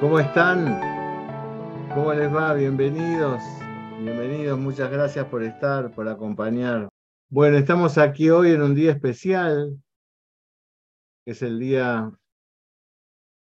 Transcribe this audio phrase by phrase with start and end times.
[0.00, 0.80] ¿Cómo están?
[1.94, 2.54] ¿Cómo les va?
[2.54, 3.42] Bienvenidos.
[4.00, 6.88] Bienvenidos, muchas gracias por estar, por acompañar.
[7.28, 9.78] Bueno, estamos aquí hoy en un día especial,
[11.22, 12.10] que es el día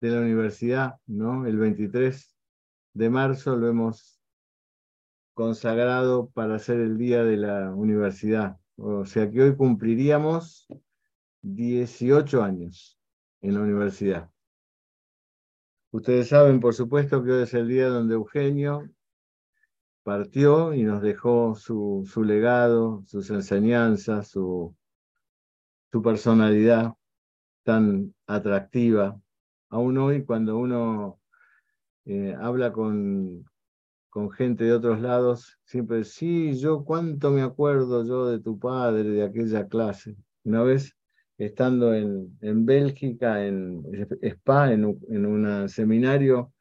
[0.02, 1.46] de la universidad, ¿no?
[1.46, 2.36] El 23
[2.94, 4.20] de marzo lo hemos
[5.36, 8.58] consagrado para ser el día de la universidad.
[8.78, 10.66] O sea que hoy cumpliríamos
[11.44, 13.00] 18 años
[13.42, 14.32] en la universidad.
[15.98, 18.88] Ustedes saben, por supuesto, que hoy es el día donde Eugenio
[20.04, 24.76] partió y nos dejó su, su legado, sus enseñanzas, su,
[25.92, 26.94] su personalidad
[27.64, 29.20] tan atractiva.
[29.70, 31.20] Aún hoy, cuando uno
[32.06, 33.46] eh, habla con,
[34.10, 39.02] con gente de otros lados, siempre, sí, yo cuánto me acuerdo yo de tu padre,
[39.02, 40.16] de aquella clase.
[40.44, 40.96] Una vez
[41.38, 43.84] estando en, en Bélgica, en
[44.22, 46.54] Spa, en, en un seminario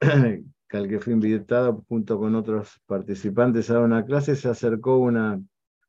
[0.00, 5.40] al que fui invitado junto con otros participantes a una clase, se acercó una,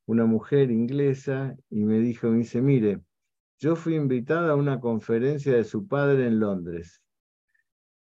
[0.06, 3.02] una mujer inglesa y me dijo, me dice, mire,
[3.58, 7.02] yo fui invitada a una conferencia de su padre en Londres.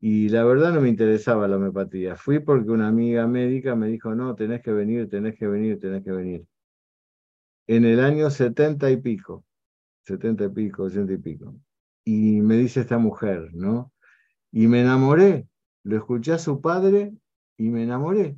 [0.02, 2.16] Y la verdad no me interesaba la homeopatía.
[2.16, 6.04] Fui porque una amiga médica me dijo, no, tenés que venir, tenés que venir, tenés
[6.04, 6.46] que venir.
[7.68, 9.44] En el año setenta y pico
[10.04, 11.56] setenta y pico, ochenta y pico.
[12.04, 13.92] Y me dice esta mujer, ¿no?
[14.52, 15.48] Y me enamoré,
[15.84, 17.14] lo escuché a su padre
[17.58, 18.38] y me enamoré.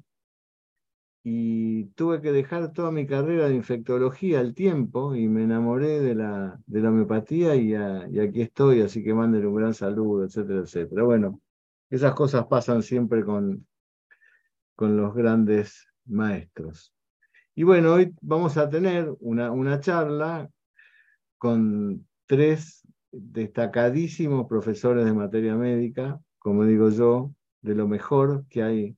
[1.23, 6.16] Y tuve que dejar toda mi carrera de infectología al tiempo y me enamoré de
[6.16, 10.62] la, de la homeopatía y, y aquí estoy, así que manden un gran saludo, etcétera,
[10.62, 11.04] etcétera.
[11.04, 11.39] Bueno,
[11.92, 13.67] esas cosas pasan siempre con,
[14.76, 16.92] con los grandes maestros.
[17.54, 20.50] Y bueno, hoy vamos a tener una, una charla
[21.42, 28.98] con tres destacadísimos profesores de materia médica, como digo yo, de lo mejor que hay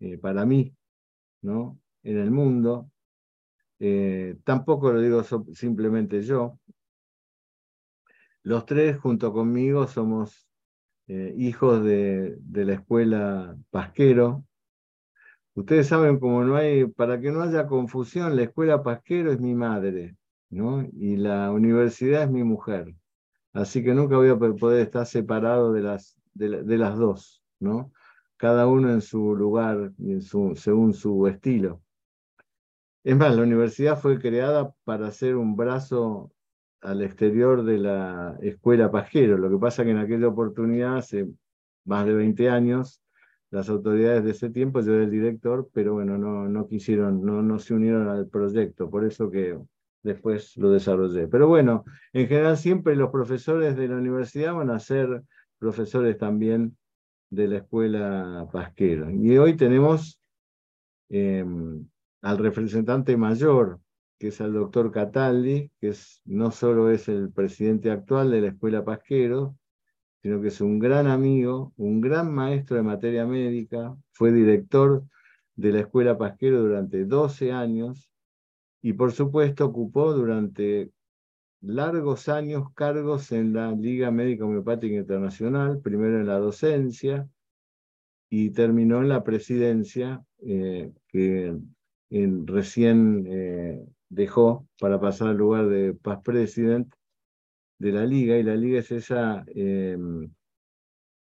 [0.00, 0.76] eh, para mí
[1.40, 1.80] ¿no?
[2.02, 2.90] en el mundo.
[3.78, 5.22] Eh, tampoco lo digo
[5.54, 6.60] simplemente yo.
[8.42, 10.46] Los tres junto conmigo somos
[11.06, 14.44] eh, hijos de, de, la escuela Pasquero.
[15.54, 19.54] Ustedes saben, como no hay, para que no haya confusión, la escuela Pasquero es mi
[19.54, 20.16] madre.
[20.50, 22.94] Y la universidad es mi mujer.
[23.52, 27.92] Así que nunca voy a poder estar separado de las, de, las dos, ¿no?
[28.36, 31.82] Cada uno en su lugar, en su, según su estilo.
[33.02, 36.32] Es más, la universidad fue creada para ser un brazo
[36.82, 39.38] al exterior de la escuela Pajero.
[39.38, 41.26] Lo que pasa que en aquella oportunidad, hace
[41.84, 43.00] más de 20 años,
[43.50, 47.42] las autoridades de ese tiempo, yo era el director, pero bueno, no, no quisieron, no,
[47.42, 48.90] no se unieron al proyecto.
[48.90, 49.56] Por eso que
[50.06, 51.28] después lo desarrollé.
[51.28, 55.22] Pero bueno, en general siempre los profesores de la universidad van a ser
[55.58, 56.76] profesores también
[57.30, 59.10] de la escuela Pasquero.
[59.10, 60.20] Y hoy tenemos
[61.08, 61.86] em,
[62.22, 63.80] al representante mayor,
[64.18, 65.92] que es el doctor Cataldi, que
[66.24, 69.56] no solo es el presidente actual de la escuela Pasquero,
[70.22, 75.04] sino que es un gran amigo, un gran maestro de materia médica, fue director
[75.56, 78.10] de la escuela Pasquero durante 12 años,
[78.86, 80.92] y por supuesto ocupó durante
[81.60, 87.28] largos años cargos en la Liga Médica Homeopática Internacional, primero en la docencia
[88.30, 91.58] y terminó en la presidencia eh, que
[92.44, 96.94] recién eh, dejó para pasar al lugar de past president
[97.80, 100.30] de la Liga y la Liga es esa em,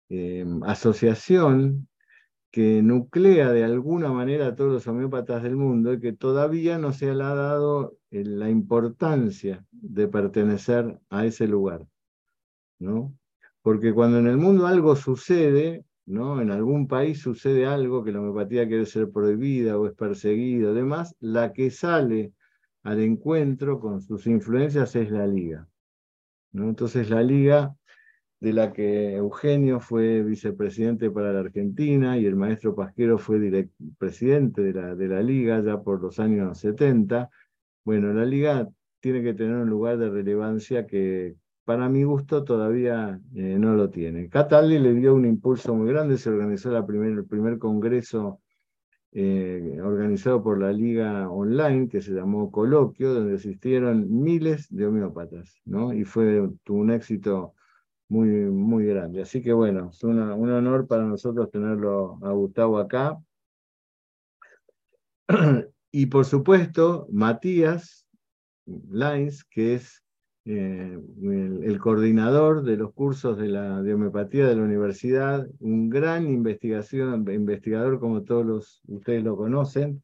[0.10, 1.88] em, asociación
[2.52, 6.92] que nuclea de alguna manera a todos los homeópatas del mundo y que todavía no
[6.92, 11.88] se le ha dado eh, la importancia de pertenecer a ese lugar.
[12.78, 13.18] ¿no?
[13.62, 16.42] Porque cuando en el mundo algo sucede, ¿no?
[16.42, 21.16] en algún país sucede algo que la homeopatía quiere ser prohibida o es perseguida, demás,
[21.22, 22.34] la que sale
[22.84, 25.70] al encuentro con sus influencias es la liga.
[26.52, 26.68] ¿no?
[26.68, 27.76] Entonces la liga
[28.42, 34.64] de la que Eugenio fue vicepresidente para la Argentina y el maestro Pasquero fue presidente
[34.64, 37.30] de la, de la liga ya por los años 70.
[37.86, 38.68] Bueno, la liga
[39.00, 41.36] tiene que tener un lugar de relevancia que
[41.66, 44.28] para mi gusto todavía eh, no lo tiene.
[44.28, 48.40] Cataldi le dio un impulso muy grande, se organizó la primer, el primer congreso
[49.12, 55.62] eh, organizado por la Liga Online, que se llamó Coloquio, donde asistieron miles de homeópatas,
[55.64, 55.94] ¿no?
[55.94, 57.54] Y fue un éxito
[58.12, 59.22] muy, muy grande.
[59.22, 63.18] Así que bueno, es un honor para nosotros tenerlo a Gustavo acá.
[65.94, 68.08] Y por supuesto, Matías
[68.66, 70.02] Lines, que es
[70.46, 77.30] eh, el, coordinador de los cursos de la homeopatía de la universidad, un gran investigación,
[77.30, 80.02] investigador como todos ustedes lo conocen,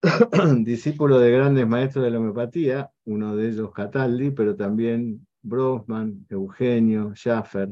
[0.64, 7.14] discípulo de grandes maestros de la homeopatía, uno de ellos Cataldi, pero también Brosman, Eugenio,
[7.14, 7.70] Schaffer,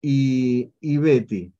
[0.00, 1.52] y, y Betty,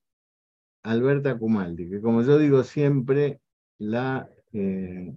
[0.83, 3.41] Alberta Cumaldi, que como yo digo siempre,
[3.79, 5.15] la, eh,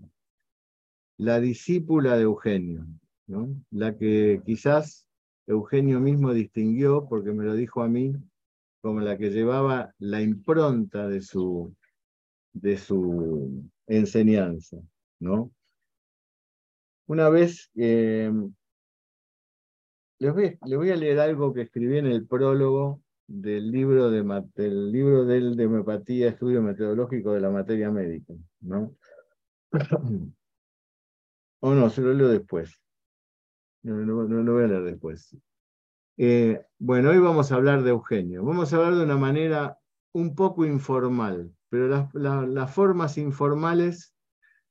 [1.17, 2.87] la discípula de Eugenio,
[3.27, 3.55] ¿no?
[3.69, 5.07] la que quizás
[5.45, 8.13] Eugenio mismo distinguió, porque me lo dijo a mí,
[8.81, 11.75] como la que llevaba la impronta de su,
[12.53, 14.77] de su enseñanza.
[15.19, 15.51] ¿no?
[17.09, 18.31] Una vez, eh,
[20.19, 24.21] les, voy, a leer algo que escribí en el prólogo del libro, de,
[24.53, 28.95] del libro del de homeopatía, estudio metodológico de la materia médica, ¿no?
[31.61, 32.79] o no, se lo leo después.
[33.81, 35.35] No, no, lo voy a leer después.
[36.17, 38.43] Eh, bueno, hoy vamos a hablar de Eugenio.
[38.43, 39.79] Vamos a hablar de una manera
[40.11, 44.13] un poco informal, pero las, las formas informales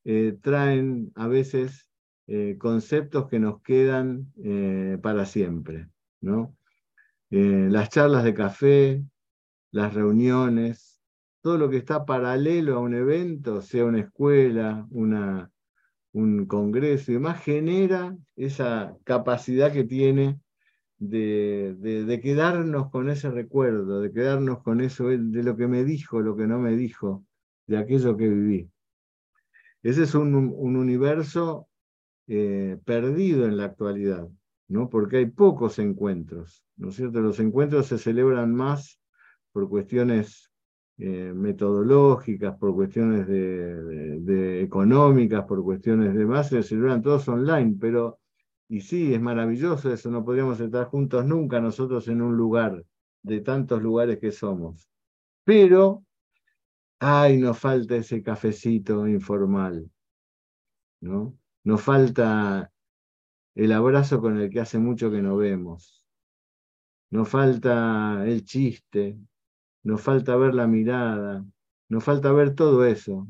[0.04, 1.87] eh, traen a veces
[2.28, 4.32] eh, conceptos que nos quedan
[5.02, 5.88] para siempre,
[6.20, 6.54] ¿no?
[7.30, 9.04] Eh, las charlas de café,
[9.70, 10.98] las reuniones,
[11.42, 15.50] todo lo que está paralelo a un evento, sea una escuela, una,
[16.12, 20.40] un congreso y demás, genera esa capacidad que tiene
[20.96, 26.20] de, de, quedarnos con ese recuerdo, de quedarnos con eso, de lo que me dijo,
[26.20, 27.24] lo que no me dijo,
[27.66, 28.70] de aquello que viví.
[29.82, 31.67] Ese es un, un universo
[32.28, 34.28] eh, perdido en la actualidad.
[34.68, 34.90] ¿no?
[34.90, 37.20] porque hay pocos encuentros, ¿no es cierto?
[37.20, 39.00] Los encuentros se celebran más
[39.50, 40.52] por cuestiones
[40.98, 48.18] eh, metodológicas, por cuestiones de, económicas, por cuestiones de más, se celebran todos online, pero,
[48.68, 52.84] y sí, es maravilloso eso, no podríamos estar juntos nunca nosotros en un lugar,
[53.22, 54.88] de tantos lugares que somos.
[55.44, 56.04] Pero,
[56.98, 59.90] ay, nos falta ese cafecito informal,
[61.00, 61.34] ¿no?
[61.68, 62.72] Nos falta
[63.54, 66.02] el abrazo con el que hace mucho que no vemos.
[67.10, 69.18] Nos falta el chiste,
[69.82, 71.44] nos falta ver la mirada,
[71.90, 73.28] nos falta ver todo eso.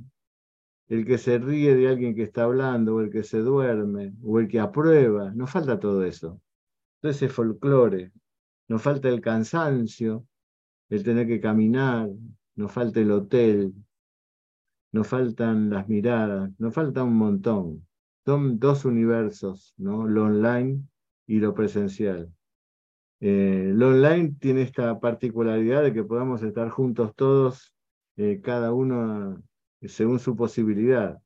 [0.87, 4.38] El que se ríe de alguien que está hablando, o el que se duerme, o
[4.38, 6.40] el que aprueba, nos falta todo eso.
[7.00, 8.12] Todo ese folclore,
[8.69, 10.25] nos falta el cansancio,
[10.90, 12.08] el tener que caminar,
[12.55, 13.75] nos falta el hotel,
[14.93, 17.88] nos faltan las miradas, nos falta un montón.
[18.28, 20.06] Son dos universos, ¿no?
[20.06, 20.82] lo online
[21.26, 22.30] y lo presencial.
[23.20, 27.75] Eh, lo online tiene esta particularidad de que podamos estar juntos todos,
[28.16, 29.42] eh, cada uno
[29.80, 31.19] eh, según su posibilidad,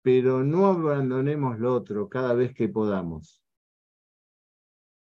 [0.00, 3.42] pero no abandonemos lo otro cada vez que podamos.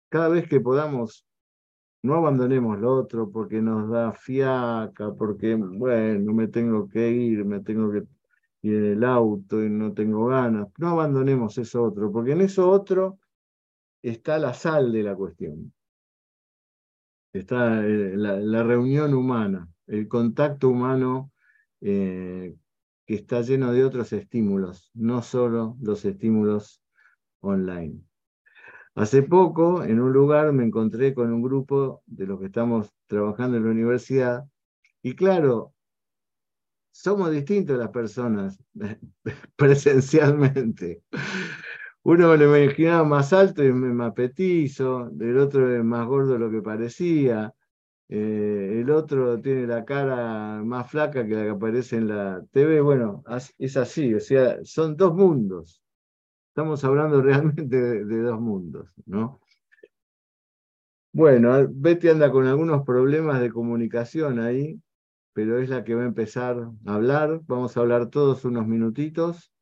[0.09, 1.27] Cada vez que podamos,
[2.03, 7.61] no abandonemos lo otro porque nos da fiaca, porque, bueno, me tengo que ir, me
[7.61, 8.07] tengo que
[8.63, 10.69] y en el auto y no tengo ganas.
[10.79, 13.19] No abandonemos eso otro, porque en eso otro
[14.03, 15.73] está la sal de la cuestión.
[17.33, 21.31] Está eh, la, reunión humana, el contacto humano
[21.81, 22.57] eh,
[23.07, 26.83] que está lleno de otros estímulos, no solo los estímulos
[27.41, 28.03] online.
[28.95, 33.57] Hace poco, en un lugar, me encontré con un grupo de los que estamos trabajando
[33.57, 34.45] en la universidad,
[35.03, 35.73] y claro,
[36.91, 38.59] somos distintos las personas
[39.57, 41.03] presencialmente.
[42.03, 46.39] Uno me lo imaginaba más alto y más petizo, el otro es más gordo de
[46.39, 47.55] lo que parecía,
[48.09, 52.81] eh, el otro tiene la cara más flaca que la que aparece en la TV.
[52.81, 53.23] Bueno,
[53.59, 55.83] es así, o sea, son dos mundos.
[56.51, 59.41] Estamos hablando realmente de, de dos mundos, ¿no?
[61.13, 64.81] Bueno, Betty anda con algunos problemas de comunicación ahí,
[65.39, 67.41] pero es la que va a empezar a hablar.
[67.47, 69.53] Vamos a hablar todos unos minutitos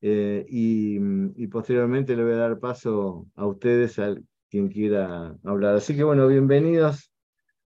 [0.00, 0.98] eh, y,
[1.46, 4.16] posteriormente le voy a dar paso a ustedes, a
[4.50, 5.76] quien quiera hablar.
[5.76, 7.12] Así que bueno, bienvenidos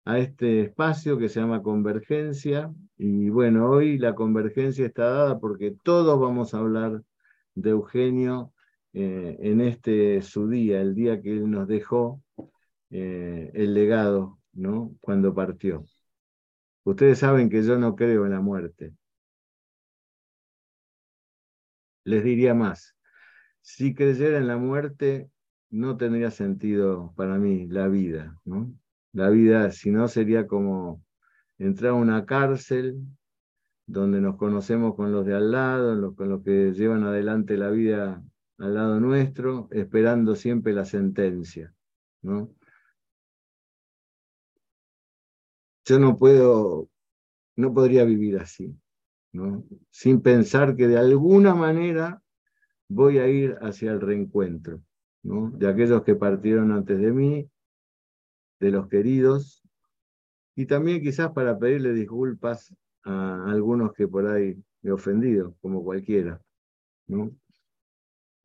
[0.06, 2.72] a este espacio que se llama Convergencia.
[2.96, 7.02] Y bueno, hoy la convergencia está dada porque todos vamos a hablar
[7.56, 8.54] de Eugenio
[8.94, 12.22] eh, en este su día, el día que él nos dejó
[12.92, 14.94] eh, el legado, ¿no?
[15.02, 15.86] Cuando partió.
[16.86, 18.94] Ustedes saben que yo no creo en la muerte.
[22.04, 22.96] Les diría más,
[23.62, 25.32] si creyera en la muerte,
[25.72, 28.40] no tendría sentido para mí la vida.
[28.46, 28.72] ¿no?
[29.14, 31.04] La vida, si no, sería como
[31.58, 33.02] entrar a una cárcel
[33.88, 38.24] donde nos conocemos con los de al lado, con los que llevan adelante la vida
[38.60, 41.74] al lado nuestro, esperando siempre la sentencia.
[42.22, 42.52] ¿no?
[45.86, 46.90] Yo no puedo,
[47.56, 48.76] no podría vivir así,
[49.32, 49.64] ¿no?
[49.92, 52.22] sin pensar que de alguna manera
[52.90, 54.82] voy a ir hacia el reencuentro
[55.24, 55.52] ¿no?
[55.52, 57.50] de aquellos que partieron antes de mí,
[58.60, 59.62] de los queridos,
[60.56, 62.74] y también quizás para pedirle disculpas
[63.04, 66.42] a algunos que por ahí he ofendido, como cualquiera.
[67.08, 67.32] ¿no?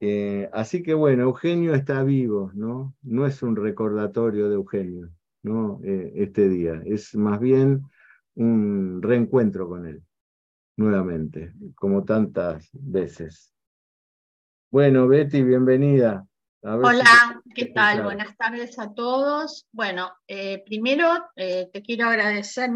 [0.00, 2.94] Eh, así que bueno, Eugenio está vivo, ¿no?
[3.02, 5.10] No es un recordatorio de Eugenio,
[5.42, 5.80] ¿no?
[5.84, 7.82] Eh, este día, es más bien
[8.34, 10.02] un reencuentro con él,
[10.76, 13.52] nuevamente, como tantas veces.
[14.70, 16.26] Bueno, Betty, bienvenida.
[16.62, 18.02] Hola, ¿qué tal?
[18.02, 19.66] Buenas tardes a todos.
[19.72, 22.70] Bueno, eh, primero te quiero agradecer,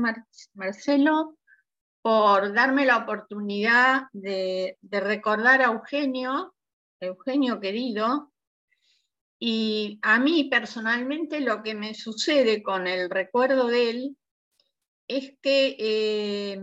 [0.55, 1.37] Marcelo,
[2.05, 6.55] por darme la oportunidad de, recordar a Eugenio,
[7.01, 8.31] Eugenio querido,
[9.39, 14.17] y a mí personalmente lo que me sucede con el recuerdo de él
[15.09, 16.61] es que eh,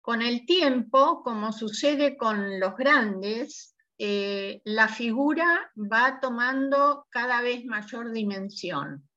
[0.00, 7.64] con el tiempo, como sucede con los grandes, eh, la figura va tomando cada vez
[7.64, 9.08] mayor dimensión.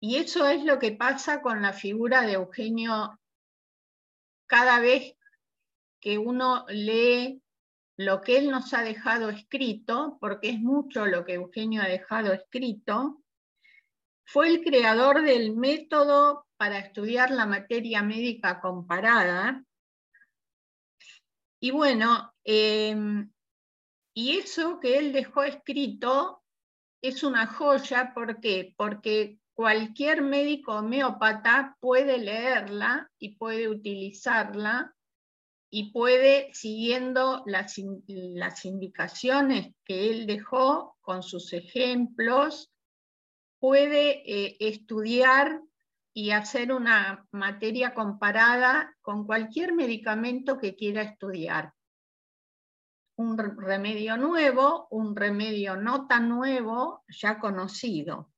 [0.00, 3.18] Y eso es lo que pasa con la figura de Eugenio
[4.46, 5.16] cada vez
[6.00, 7.42] que uno lee
[7.96, 12.32] lo que él nos ha dejado escrito, porque es mucho lo que Eugenio ha dejado
[12.32, 13.22] escrito,
[14.24, 19.64] fue el creador del método para estudiar la materia médica comparada.
[21.60, 23.30] Y bueno, em,
[24.14, 26.42] y eso que él dejó escrito
[27.02, 28.74] es una joya, ¿por qué?
[28.76, 34.94] Porque cualquier médico homeópata puede leerla y puede utilizarla
[35.74, 42.70] y puede, siguiendo las, indicaciones que él dejó con sus ejemplos,
[43.58, 45.62] puede eh, estudiar
[46.12, 51.72] y hacer una materia comparada con cualquier medicamento que quiera estudiar.
[53.16, 58.31] Un remedio nuevo, un remedio no tan nuevo, ya conocido.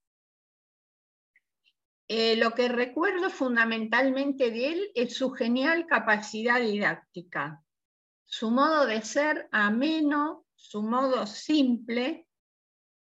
[2.16, 7.60] Eh, lo que recuerdo fundamentalmente de él es su genial capacidad didáctica,
[8.24, 12.28] su modo de ser ameno, su modo simple,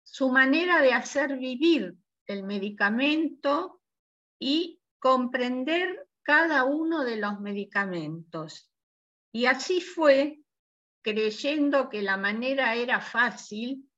[0.02, 1.94] su manera de hacer vivir
[2.26, 3.80] el medicamento
[4.40, 8.68] y comprender cada uno de los medicamentos.
[9.30, 10.40] Y así fue,
[11.02, 13.88] creyendo que la manera era fácil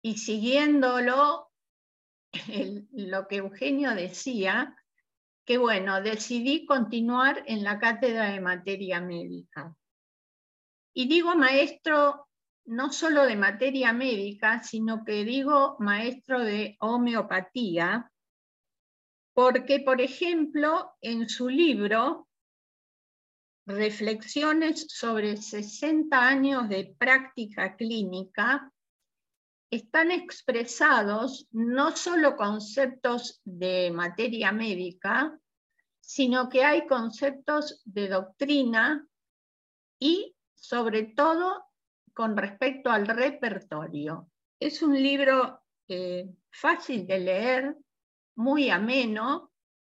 [0.00, 1.45] y siguiéndolo
[2.92, 4.76] lo que Eugenio decía,
[5.44, 9.76] que bueno, decidí continuar en la cátedra de materia médica.
[10.92, 12.26] Y digo maestro
[12.66, 18.10] no solo de materia médica, sino que digo maestro de homeopatía,
[19.34, 22.26] porque, por ejemplo, en su libro,
[23.68, 28.72] Reflexiones sobre 60 años de práctica clínica,
[29.70, 35.38] están expresados no solo conceptos de materia médica,
[36.00, 39.06] sino que hay conceptos de doctrina
[39.98, 41.64] y sobre todo
[42.14, 44.30] con respecto al repertorio.
[44.60, 47.76] Es un libro eh, fácil de leer,
[48.36, 49.50] muy ameno,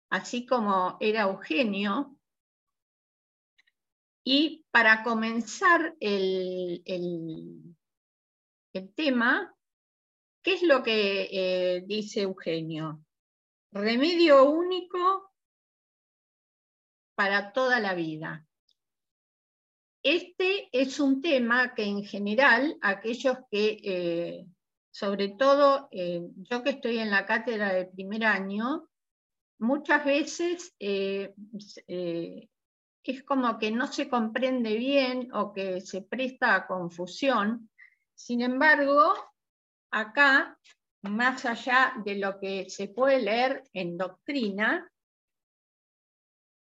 [0.10, 2.18] así como era Eugenio.
[4.24, 6.82] Y para comenzar el,
[8.74, 9.56] el tema,
[10.42, 13.04] ¿Qué es lo que eh, dice Eugenio?
[13.72, 15.34] Remedio único
[17.16, 18.48] para toda la vida.
[20.02, 24.46] Este es un tema que en general aquellos que, eh,
[24.92, 28.88] sobre todo eh, yo que estoy en la cátedra de primer año,
[29.60, 31.34] muchas veces es
[33.26, 37.70] como que no se comprende bien o que se presta a confusión.
[38.16, 39.16] Sin embargo,
[39.92, 40.58] acá,
[41.02, 44.92] más allá de lo que se puede leer en doctrina,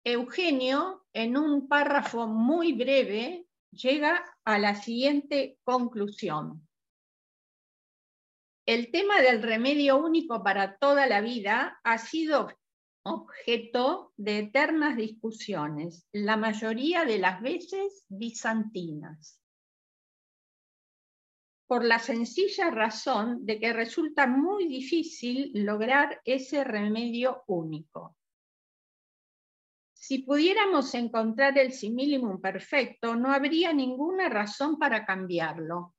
[0.03, 6.67] Eugenio, en un párrafo muy breve, llega a la siguiente conclusión.
[8.65, 12.49] El tema del remedio único para toda la vida ha sido
[13.03, 19.40] objeto de eternas discusiones, la mayoría de las veces bizantinas
[21.71, 28.17] por la sencilla razón de que resulta muy difícil lograr ese remedio único.
[29.93, 35.95] Si pudiéramos encontrar el simillimum perfecto, no habría ninguna razón para cambiarlo.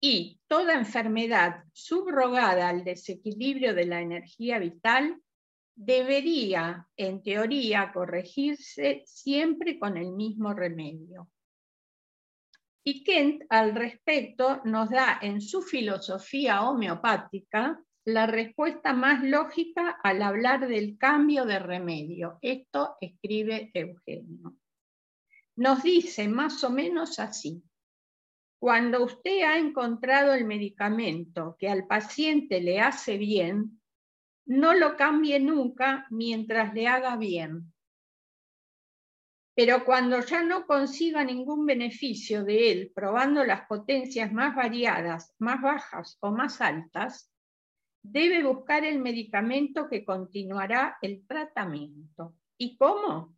[0.00, 5.20] y toda enfermedad subrogada al desequilibrio de la energía vital
[5.74, 11.28] debería, en teoría, corregirse siempre con el mismo remedio.
[12.82, 20.22] Y Kent al respecto nos da en su filosofía homeopática la respuesta más lógica al
[20.22, 22.38] hablar del cambio de remedio.
[22.40, 24.56] Esto escribe Eugenio.
[25.56, 27.62] Nos dice más o menos así.
[28.58, 33.80] Cuando usted ha encontrado el medicamento que al paciente le hace bien,
[34.46, 37.69] no lo cambie nunca mientras le haga bien.
[39.60, 45.60] Pero cuando ya no consiga ningún beneficio de él, probando las potencias más variadas, más
[45.60, 47.30] bajas o más altas,
[48.02, 52.36] debe buscar el medicamento que continuará el tratamiento.
[52.56, 53.36] ¿Y cómo?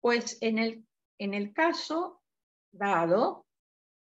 [0.00, 0.86] Pues en el,
[1.18, 2.22] en el caso
[2.70, 3.44] dado,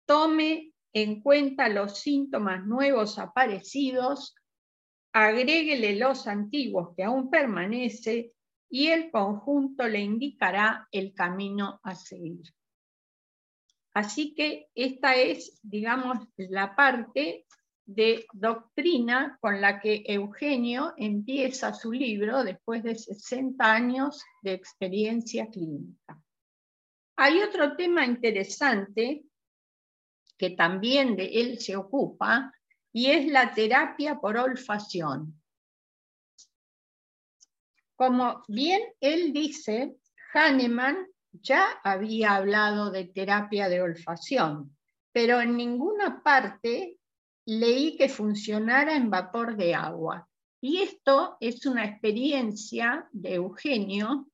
[0.08, 4.34] tome en cuenta los síntomas nuevos aparecidos,
[5.14, 8.34] agréguele los antiguos que aún permanece
[8.72, 12.42] y el conjunto le indicará el camino a seguir.
[13.94, 17.46] Así que esta es, digamos, la parte
[17.86, 25.50] de doctrina con la que Eugenio empieza su libro después de 60 años de experiencia
[25.50, 26.18] clínica.
[27.18, 29.26] Hay otro tema interesante
[30.38, 32.54] que también de él se ocupa
[32.94, 35.41] y es la terapia por olfacción.
[38.02, 39.96] Como bien él dice,
[40.34, 44.76] Hahnemann ya había hablado de terapia de olfacción,
[45.12, 46.98] pero en ninguna parte
[47.46, 50.28] leí que funcionara en vapor de agua.
[50.60, 54.32] Y esto es una experiencia de Eugenio,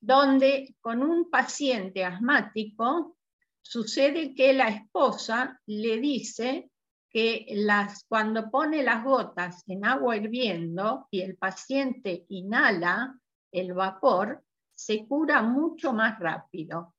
[0.00, 3.16] donde con un paciente asmático
[3.62, 6.68] sucede que la esposa le dice
[7.10, 13.18] que las, cuando pone las gotas en agua hirviendo y el paciente inhala
[13.50, 16.94] el vapor, se cura mucho más rápido.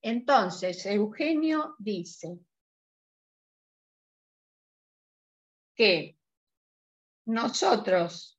[0.00, 2.38] Entonces, Eugenio dice,
[5.74, 6.18] que
[7.26, 8.38] nosotros,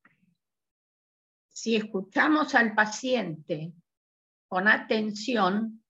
[1.48, 3.72] si escuchamos al paciente
[4.48, 5.83] con atención,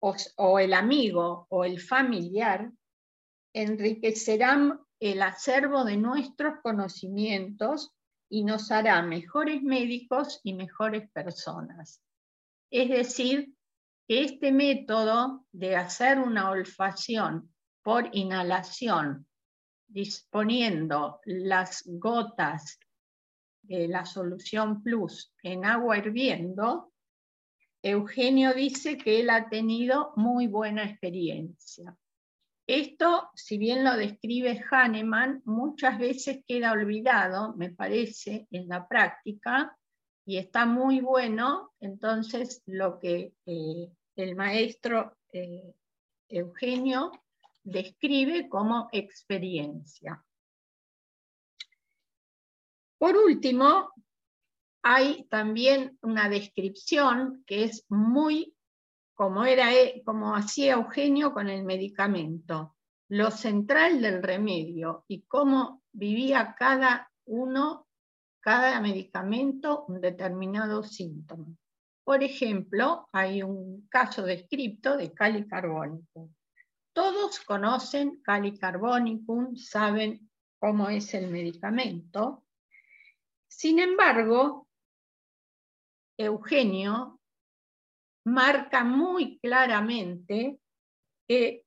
[0.00, 2.70] o, el amigo o el familiar,
[3.52, 7.92] enriquecerán el acervo de nuestros conocimientos
[8.28, 12.00] y nos hará mejores médicos y mejores personas.
[12.70, 13.54] Es decir,
[14.06, 19.26] que este método de hacer una olfacción por inhalación,
[19.88, 22.78] disponiendo las gotas
[23.62, 26.89] de la solución plus en agua hirviendo,
[27.82, 31.96] Eugenio dice que él ha tenido muy buena experiencia.
[32.66, 39.76] Esto, si bien lo describe Hahnemann, muchas veces queda olvidado, me parece, en la práctica,
[40.24, 45.74] y está muy bueno, entonces lo que eh, el maestro eh,
[46.28, 47.10] Eugenio
[47.64, 50.24] describe como experiencia.
[52.98, 53.90] Por último,
[54.82, 58.54] hay también una descripción que es muy
[59.14, 62.74] como, era, e, como hacía Eugenio con el medicamento,
[63.08, 67.86] lo central del remedio y cómo vivía cada uno,
[68.40, 71.54] cada medicamento, un determinado síntoma.
[72.02, 76.30] Por ejemplo, hay un caso descrito de calicarbónico.
[76.94, 82.42] Todos conocen calicarbonicum, saben cómo es el medicamento.
[83.48, 84.66] Sin embargo,
[86.24, 87.18] Eugenio
[88.26, 90.58] marca muy claramente
[91.26, 91.64] que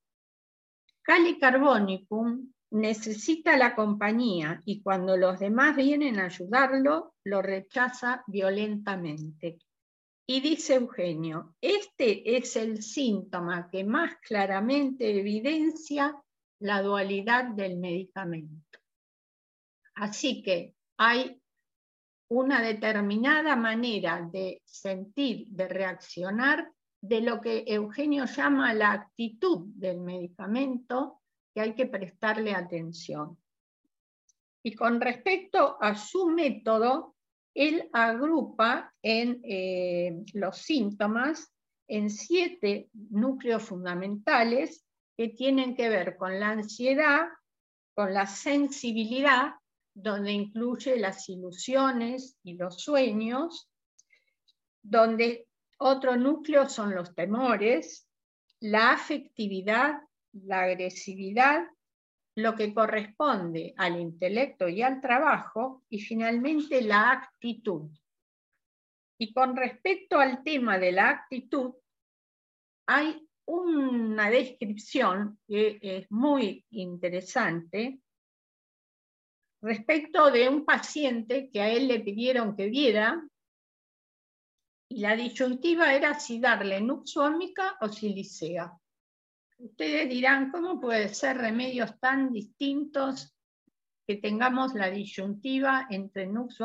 [1.01, 9.59] calicarbonicum necesita la compañía y cuando los demás vienen a ayudarlo, lo rechaza violentamente.
[10.27, 16.15] Y dice Eugenio, este es el síntoma que más claramente evidencia
[16.59, 18.79] la dualidad del medicamento.
[19.95, 21.42] Así que hay
[22.33, 29.99] una determinada manera de sentir, de reaccionar, de lo que Eugenio llama la actitud del
[29.99, 31.21] medicamento,
[31.53, 33.37] que hay que prestarle atención.
[34.63, 37.15] Y con respecto a su método,
[37.53, 41.53] él agrupa en eh, los síntomas
[41.87, 44.83] en siete núcleos fundamentales
[45.15, 47.27] que tienen que ver con la ansiedad,
[47.93, 49.53] con la sensibilidad,
[49.93, 53.69] donde incluye las ilusiones y los sueños,
[54.81, 58.07] donde otro núcleo son los temores,
[58.59, 60.01] la afectividad,
[60.31, 61.67] la agresividad,
[62.35, 67.91] lo que corresponde al intelecto y al trabajo, y finalmente la actitud.
[69.19, 71.75] Y con respecto al tema de la actitud,
[72.87, 77.99] hay una descripción que es muy interesante
[79.63, 83.25] respecto de un paciente que a él le pidieron que viera
[84.89, 88.77] y la disyuntiva era si darle nux o silicea.
[89.57, 93.33] Ustedes dirán, ¿cómo puede ser remedios tan distintos
[94.05, 96.57] que tengamos la disyuntiva entre nux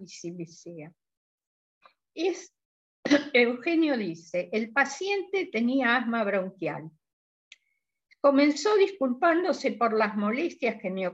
[0.00, 0.92] y silicea?
[2.12, 2.52] Es,
[3.32, 6.90] Eugenio dice, el paciente tenía asma bronquial.
[8.20, 11.06] Comenzó disculpándose por las molestias que me,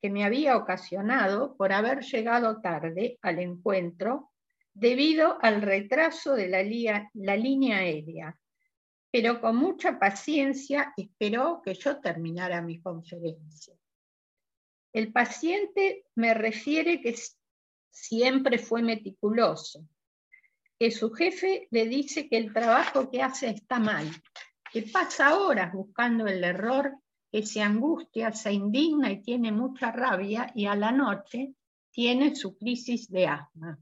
[0.00, 4.30] que me había ocasionado por haber llegado tarde al encuentro
[4.72, 8.38] debido al retraso de la, la línea aérea,
[9.10, 13.74] pero con mucha paciencia esperó que yo terminara mi conferencia.
[14.92, 17.14] El paciente me refiere que
[17.90, 19.86] siempre fue meticuloso,
[20.78, 24.08] que su jefe le dice que el trabajo que hace está mal,
[24.72, 26.96] que pasa horas buscando el error
[27.30, 31.54] que se angustia, se indigna y tiene mucha rabia y a la noche
[31.90, 33.78] tiene su crisis de asma.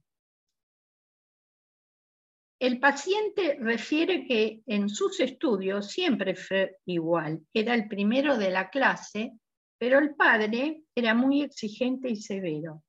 [2.60, 8.68] El paciente refiere que en sus estudios siempre fue igual, era el primero de la
[8.68, 9.38] clase,
[9.78, 12.82] pero el padre era muy exigente y severo.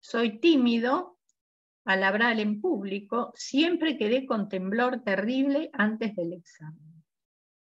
[0.00, 1.18] Soy tímido
[1.86, 6.93] al hablar en público, siempre quedé con temblor terrible antes del examen.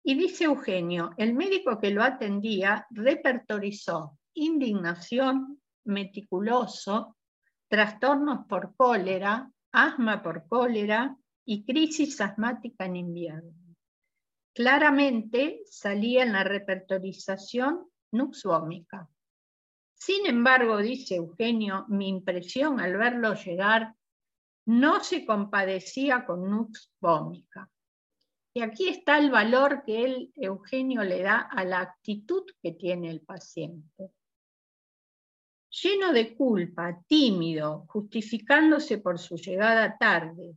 [0.07, 7.17] Y dice Eugenio, el médico que lo atendía repertorizó indignación, meticuloso,
[7.67, 13.53] trastornos por cólera, asma por cólera y crisis asmática en invierno.
[14.53, 19.09] Claramente salía en la repertorización nuxvómica.
[19.95, 23.95] Sin embargo, dice Eugenio, mi impresión al verlo llegar
[24.67, 27.71] no se compadecía con nuxvómica.
[28.57, 33.09] Y aquí está el valor que él, Eugenio, le da a la actitud que tiene
[33.09, 34.11] el paciente.
[35.69, 40.55] Lleno de culpa, tímido, justificándose por su llegada tarde,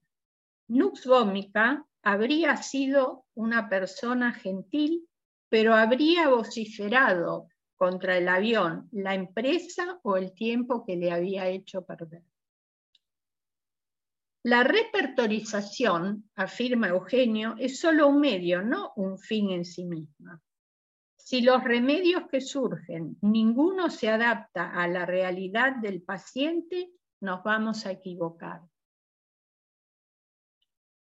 [0.68, 5.08] Nux Vómica habría sido una persona gentil,
[5.48, 11.84] pero habría vociferado contra el avión, la empresa o el tiempo que le había hecho
[11.84, 12.22] perder.
[14.48, 20.40] La repertorización, afirma Eugenio, es solo un medio, no un fin en sí misma.
[21.18, 27.84] Si los remedios que surgen, ninguno se adapta a la realidad del paciente, nos vamos
[27.84, 28.62] a equivocar.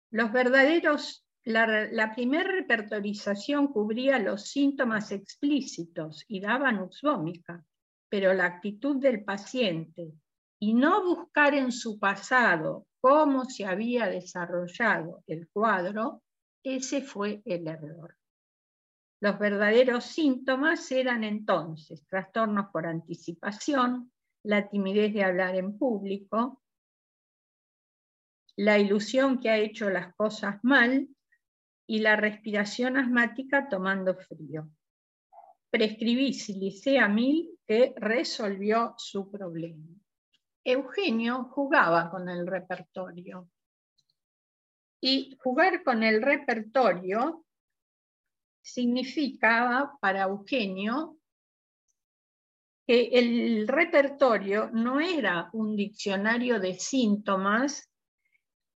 [0.09, 7.63] Los verdaderos, la, la primera repertorización cubría los síntomas explícitos y daba nuxvómica,
[8.09, 10.11] pero la actitud del paciente
[10.59, 16.23] y no buscar en su pasado cómo se había desarrollado el cuadro,
[16.61, 18.17] ese fue el error.
[19.21, 24.11] Los verdaderos síntomas eran entonces trastornos por anticipación,
[24.43, 26.61] la timidez de hablar en público,
[28.57, 31.07] la ilusión que ha hecho las cosas mal
[31.87, 34.69] y la respiración asmática tomando frío.
[35.69, 39.95] Prescribí silicea mil que resolvió su problema.
[40.69, 43.49] Eugenio jugaba con el repertorio.
[44.99, 47.45] Y jugar con el repertorio
[48.61, 51.19] significaba para Eugenio
[52.85, 57.89] que el repertorio no era un diccionario de síntomas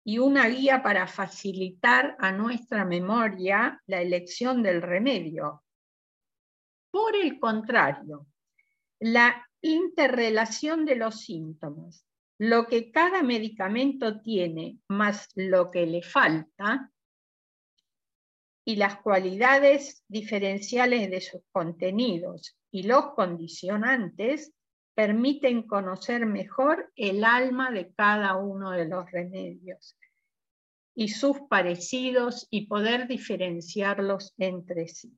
[0.04, 5.64] y una guía para facilitar a nuestra memoria la elección del remedio.
[6.90, 8.26] Por el contrario,
[9.00, 12.04] la interrelación de los síntomas,
[12.38, 16.92] lo que cada medicamento tiene más lo que le falta
[18.64, 24.52] y las cualidades diferenciales de sus contenidos y los condicionantes
[24.94, 29.96] permiten conocer mejor el alma de cada uno de los remedios
[30.94, 35.16] y sus parecidos y poder diferenciarlos entre sí.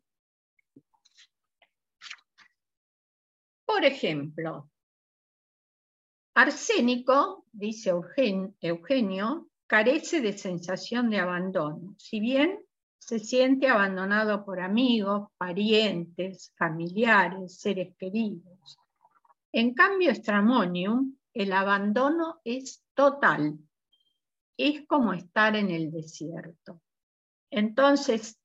[3.72, 4.68] Por ejemplo,
[6.34, 7.90] arsénico, dice
[8.60, 12.58] Eugenio, carece de sensación de abandono, si bien
[12.98, 18.76] se siente abandonado por amigos, parientes, familiares, seres queridos.
[19.52, 23.56] En cambio, Stramonium, el abandono es total,
[24.56, 26.82] es como estar en el desierto.
[27.52, 28.36] Entonces,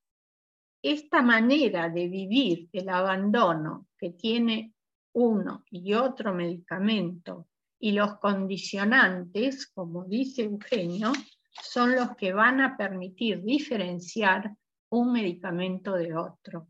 [0.82, 4.72] esta manera de vivir el abandono que tiene
[5.16, 7.48] uno y otro medicamento
[7.78, 11.12] y los condicionantes, como dice Eugenio,
[11.50, 14.54] son los que van a permitir diferenciar
[14.90, 16.68] un medicamento de otro.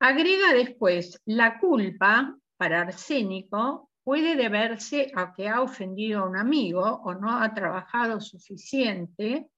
[0.00, 6.82] Agrega después, la culpa para arsénico puede deberse a que ha ofendido a un amigo
[6.82, 9.48] o no ha trabajado suficiente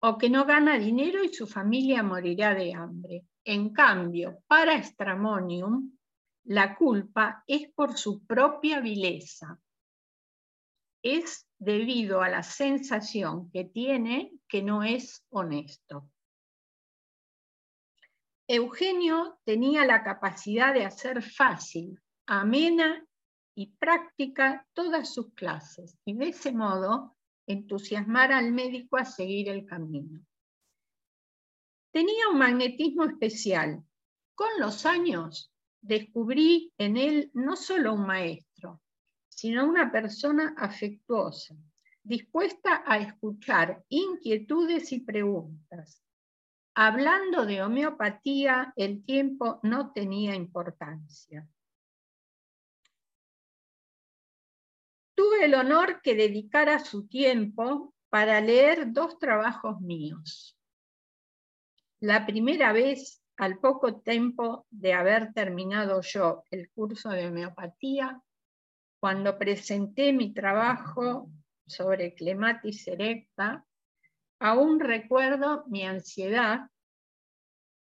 [0.00, 3.24] o que no gana dinero y su familia morirá de hambre.
[3.42, 5.90] En cambio, para Stramonium,
[6.44, 9.60] la culpa es por su propia vileza.
[11.02, 16.08] Es debido a la sensación que tiene que no es honesto.
[18.48, 23.04] Eugenio tenía la capacidad de hacer fácil, amena
[23.54, 29.64] y práctica todas sus clases y de ese modo entusiasmar al médico a seguir el
[29.66, 30.20] camino.
[31.92, 33.84] Tenía un magnetismo especial.
[34.34, 35.51] Con los años
[35.82, 38.80] descubrí en él no solo un maestro,
[39.28, 41.56] sino una persona afectuosa,
[42.02, 46.02] dispuesta a escuchar inquietudes y preguntas.
[46.74, 51.46] Hablando de homeopatía, el tiempo no tenía importancia.
[55.14, 60.56] Tuve el honor que dedicara su tiempo para leer dos trabajos míos.
[62.00, 68.22] La primera vez, al poco tiempo de haber terminado yo el curso de homeopatía,
[69.00, 71.28] cuando presenté mi trabajo
[71.66, 73.66] sobre clematis erecta,
[74.38, 76.70] aún recuerdo mi ansiedad,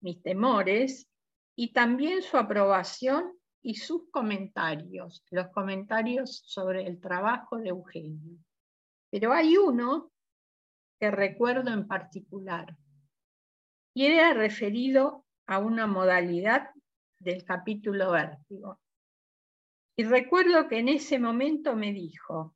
[0.01, 1.07] mis temores
[1.55, 3.31] y también su aprobación
[3.61, 8.37] y sus comentarios, los comentarios sobre el trabajo de Eugenio.
[9.09, 10.11] Pero hay uno
[10.99, 12.75] que recuerdo en particular
[13.93, 16.69] y era referido a una modalidad
[17.19, 18.79] del capítulo vértigo.
[19.97, 22.55] Y recuerdo que en ese momento me dijo,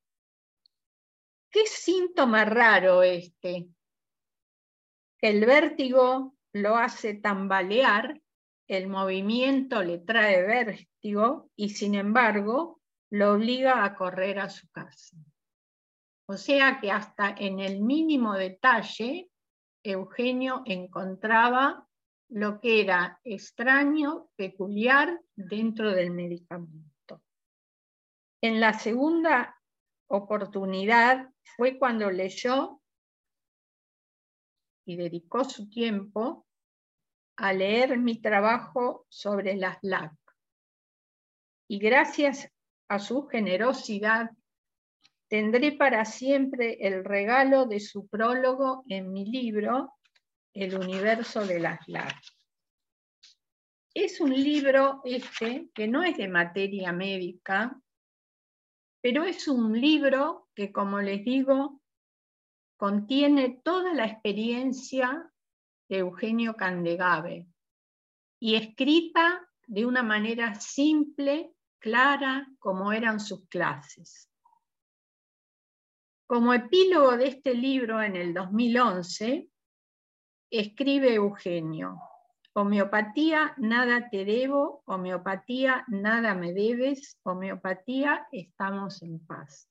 [1.49, 3.67] qué síntoma raro este,
[5.21, 8.21] el vértigo lo hace tambalear
[8.71, 15.17] el movimiento le trae vértigo y sin embargo lo obliga a correr a su casa.
[16.25, 19.29] O sea que hasta en el mínimo detalle
[19.83, 21.85] Eugenio encontraba
[22.31, 27.21] lo que era extraño, peculiar dentro del medicamento.
[28.41, 29.59] En la segunda
[30.07, 32.81] oportunidad fue cuando leyó
[34.85, 36.47] y dedicó su tiempo
[37.35, 40.13] a leer mi trabajo sobre las LAC.
[41.67, 42.49] Y gracias
[42.87, 44.31] a su generosidad,
[45.27, 49.93] tendré para siempre el regalo de su prólogo en mi libro,
[50.53, 52.15] El universo de las LAC.
[53.93, 57.79] Es un libro este que no es de materia médica,
[59.01, 61.81] pero es un libro que, como les digo,
[62.77, 65.31] contiene toda la experiencia
[65.97, 67.47] Eugenio Candegave
[68.39, 74.29] y escrita de una manera simple, clara, como eran sus clases.
[76.25, 79.50] Como epílogo de este libro en el 2011,
[80.51, 81.99] escribe Eugenio,
[82.53, 89.69] homeopatía, nada te debo, homeopatía, nada me debes, homeopatía, estamos en paz.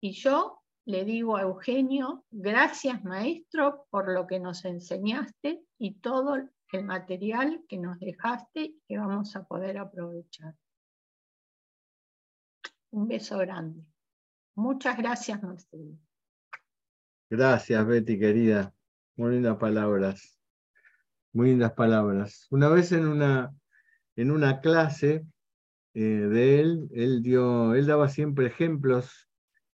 [0.00, 6.36] Y yo le digo a Eugenio, gracias maestro por lo que nos enseñaste y todo
[6.36, 10.54] el material que nos dejaste que vamos a poder aprovechar.
[12.90, 13.82] Un beso grande.
[14.54, 15.80] Muchas gracias, maestro.
[17.28, 18.75] Gracias, Betty, querida.
[19.16, 20.38] Muy lindas palabras.
[21.32, 22.46] Muy lindas palabras.
[22.50, 23.50] Una vez en una,
[24.14, 25.24] en una clase
[25.94, 29.30] eh, de él, él, dio, él daba siempre ejemplos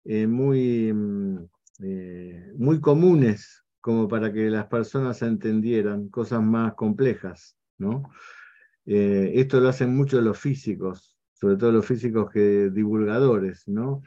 [0.05, 1.49] eh, muy, mm,
[1.83, 7.59] eh, muy comunes como para que las personas entendieran cosas más complejas.
[7.77, 8.11] ¿no?
[8.87, 13.69] Esto lo hacen mucho los físicos, sobre todo los físicos que divulgadores.
[13.69, 14.03] ¿no?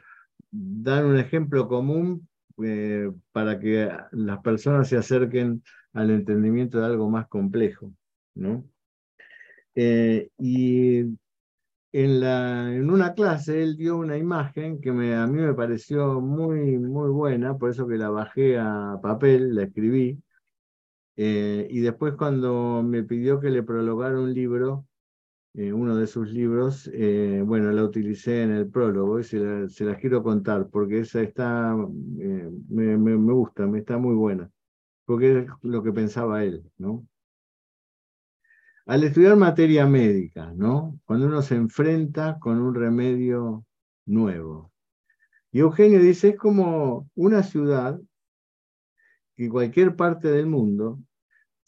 [0.50, 2.28] Dan un ejemplo común
[3.32, 7.92] para que las personas se acerquen al entendimiento de algo más complejo.
[8.34, 8.64] ¿no?
[9.74, 11.00] y
[11.92, 16.78] en, la, en una clase él dio una imagen que a mí me pareció muy,
[16.78, 20.22] muy buena, por eso que la bajé a papel, la escribí,
[21.16, 24.86] eh, y después cuando me pidió que le prologara un libro,
[25.54, 29.98] eh, uno de sus libros, eh, bueno, la utilicé en el prólogo y se, las
[29.98, 34.50] quiero contar, porque esa está, me, me, me gusta, me está muy buena,
[35.04, 37.06] porque es lo que pensaba él, ¿no?
[38.90, 40.98] al estudiar materia médica, ¿no?
[41.04, 43.64] Cuando uno se enfrenta con un remedio
[44.04, 44.72] nuevo.
[45.52, 48.00] Y Eugenio dice, es como una ciudad
[49.36, 50.98] en cualquier parte del mundo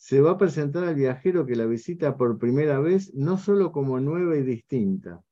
[0.03, 4.01] se va a presentar al viajero que la visita por primera vez no solo como
[4.01, 5.23] nueva y distinta,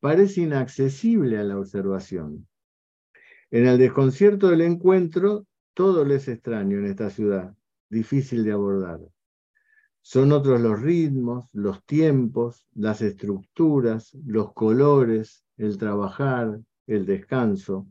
[0.00, 2.46] parece inaccesible a la observación.
[3.50, 7.56] En el desconcierto del encuentro, todo le es extraño en esta ciudad,
[7.88, 9.00] difícil de abordar.
[10.02, 17.86] Son otros los ritmos, los tiempos, las estructuras, los colores, el trabajar, el descanso.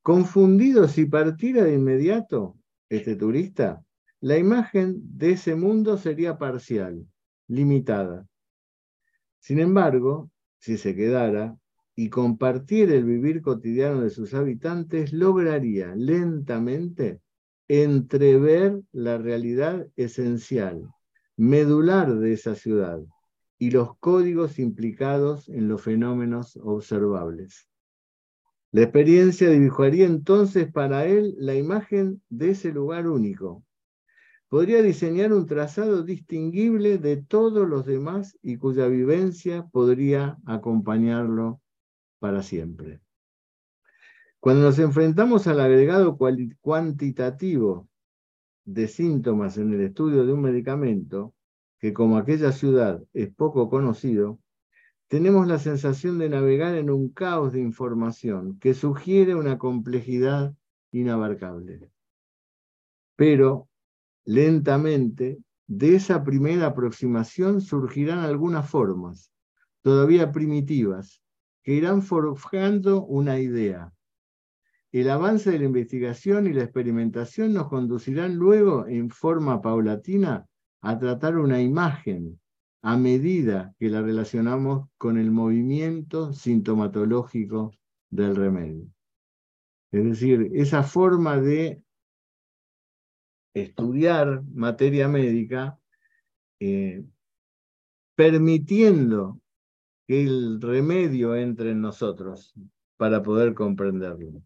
[0.00, 2.56] Confundido si partiera de inmediato
[2.88, 3.84] este turista,
[4.24, 7.06] la imagen de ese mundo sería parcial,
[7.46, 8.26] limitada.
[9.38, 11.58] Sin embargo, si se quedara
[11.94, 17.20] y compartiera el vivir cotidiano de sus habitantes, lograría lentamente
[17.68, 20.88] entrever la realidad esencial,
[21.36, 23.00] medular de esa ciudad
[23.58, 27.68] y los códigos implicados en los fenómenos observables.
[28.72, 33.62] La experiencia dibujaría entonces para él la imagen de ese lugar único.
[34.54, 41.60] Podría diseñar un trazado distinguible de todos los demás y cuya vivencia podría acompañarlo
[42.20, 43.00] para siempre.
[44.38, 46.16] Cuando nos enfrentamos al agregado
[46.60, 47.88] cuantitativo
[48.64, 51.34] de síntomas en el estudio de un medicamento,
[51.80, 54.38] que como aquella ciudad es poco conocido,
[55.08, 60.54] tenemos la sensación de navegar en un caos de información que sugiere una complejidad
[60.92, 61.90] inabarcable.
[63.16, 63.68] Pero
[64.24, 69.32] lentamente, de esa primera aproximación surgirán algunas formas,
[69.82, 71.22] todavía primitivas,
[71.62, 73.92] que irán forjando una idea.
[74.92, 80.46] El avance de la investigación y la experimentación nos conducirán luego en forma paulatina
[80.82, 82.38] a tratar una imagen
[82.82, 87.72] a medida que la relacionamos con el movimiento sintomatológico
[88.10, 88.86] del remedio.
[89.90, 91.83] Es decir, esa forma de
[93.54, 95.78] estudiar materia médica
[96.60, 97.04] eh,
[98.14, 99.40] permitiendo
[100.06, 102.54] que el remedio entre en nosotros
[102.96, 104.42] para poder comprenderlo.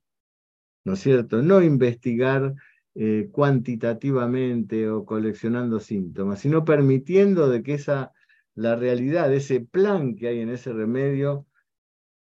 [0.85, 1.43] ¿No es cierto?
[1.43, 2.55] No investigar
[2.95, 8.13] eh, cuantitativamente o coleccionando síntomas, sino permitiendo de que esa
[8.59, 11.47] la realidad, ese plan que hay en ese remedio,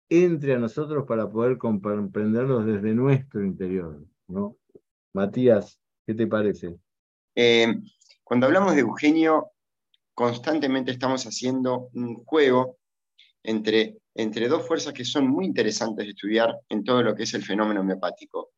[0.09, 4.01] entre a nosotros para poder comprenderlos desde nuestro interior.
[4.29, 4.55] ¿no?
[5.13, 6.77] Matías, ¿qué te parece?
[7.35, 7.73] Eh,
[8.23, 9.51] cuando hablamos de Eugenio,
[10.13, 12.77] constantemente estamos haciendo un juego
[13.43, 17.33] entre, entre dos fuerzas que son muy interesantes de estudiar en todo lo que es
[17.33, 18.51] el fenómeno homeopático.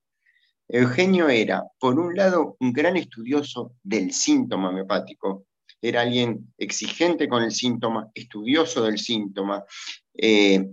[0.68, 5.46] Eugenio era, por un lado, un gran estudioso del síntoma homeopático,
[5.84, 9.66] era alguien exigente con el síntoma, estudioso del síntoma,
[10.14, 10.72] eh,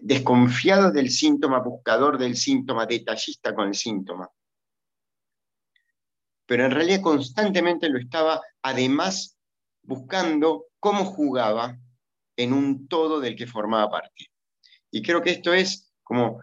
[0.00, 4.30] desconfiado del síntoma, buscador del síntoma, detallista con el síntoma.
[6.46, 9.38] Pero en realidad constantemente lo estaba, además,
[9.82, 11.78] buscando cómo jugaba
[12.36, 14.26] en un todo del que formaba parte.
[14.90, 16.40] Y creo que esto es como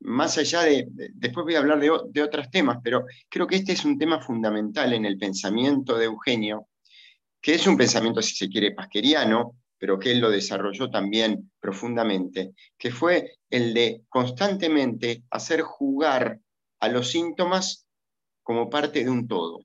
[0.00, 3.72] más allá de, después voy a hablar de, de, otros temas, pero creo que este
[3.72, 6.68] es un tema fundamental en el pensamiento de Eugenio,
[7.40, 12.52] que es un pensamiento, si se quiere, pasqueriano, pero que él lo desarrolló también profundamente,
[12.78, 16.40] que fue el de constantemente hacer jugar
[16.80, 17.85] a los síntomas
[18.46, 19.58] como parte de un todo,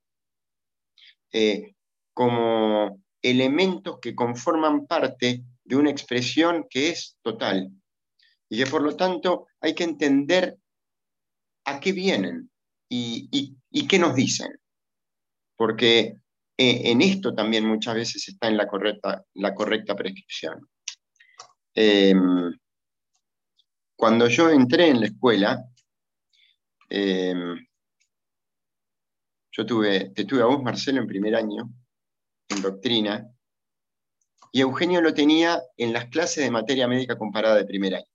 [1.31, 1.75] eh,
[2.15, 7.69] como elementos que conforman parte de una expresión que es total,
[8.49, 10.57] y que por lo tanto hay que entender
[11.65, 12.49] a qué vienen
[12.89, 13.55] y,
[13.87, 14.49] qué nos dicen.
[15.55, 16.15] Porque
[16.57, 20.67] eh, en esto también muchas veces está en la correcta, la correcta prescripción.
[21.75, 22.51] Em,
[23.95, 25.63] cuando yo entré en la escuela,
[26.89, 27.55] em,
[29.51, 31.69] yo tuve, te tuve a vos, Marcelo, en primer año,
[32.49, 33.29] en doctrina,
[34.51, 38.05] y Eugenio lo tenía en las clases de materia médica comparada de primer año.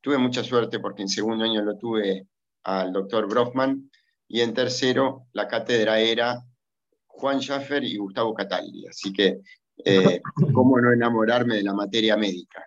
[0.00, 2.28] Tuve mucha suerte porque en segundo año lo tuve
[2.62, 3.90] al doctor Brofman
[4.28, 6.44] y en tercero la cátedra era
[7.06, 8.86] Juan Schaffer y Gustavo Cataldi.
[8.86, 9.40] Así que,
[9.84, 10.20] eh,
[10.52, 12.64] ¿cómo no enamorarme de la materia médica?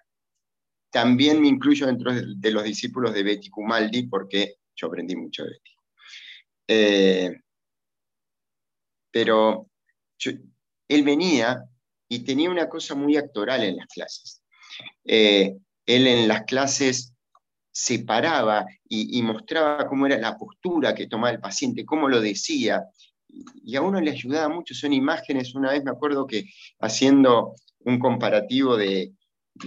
[0.89, 5.49] También me incluyo dentro de, los discípulos de Betty Cumaldi porque yo aprendí mucho de
[5.49, 5.71] Betty.
[6.67, 7.41] Eh,
[9.11, 9.69] pero
[10.17, 11.63] él venía
[12.07, 14.41] y tenía una cosa muy actoral en las clases.
[15.05, 17.13] Eh, él en las clases
[17.71, 22.83] separaba y, y, mostraba cómo era la postura que tomaba el paciente, cómo lo decía,
[23.63, 26.45] y a uno le ayudaba mucho, son imágenes, una vez me acuerdo que
[26.79, 29.13] haciendo un comparativo de,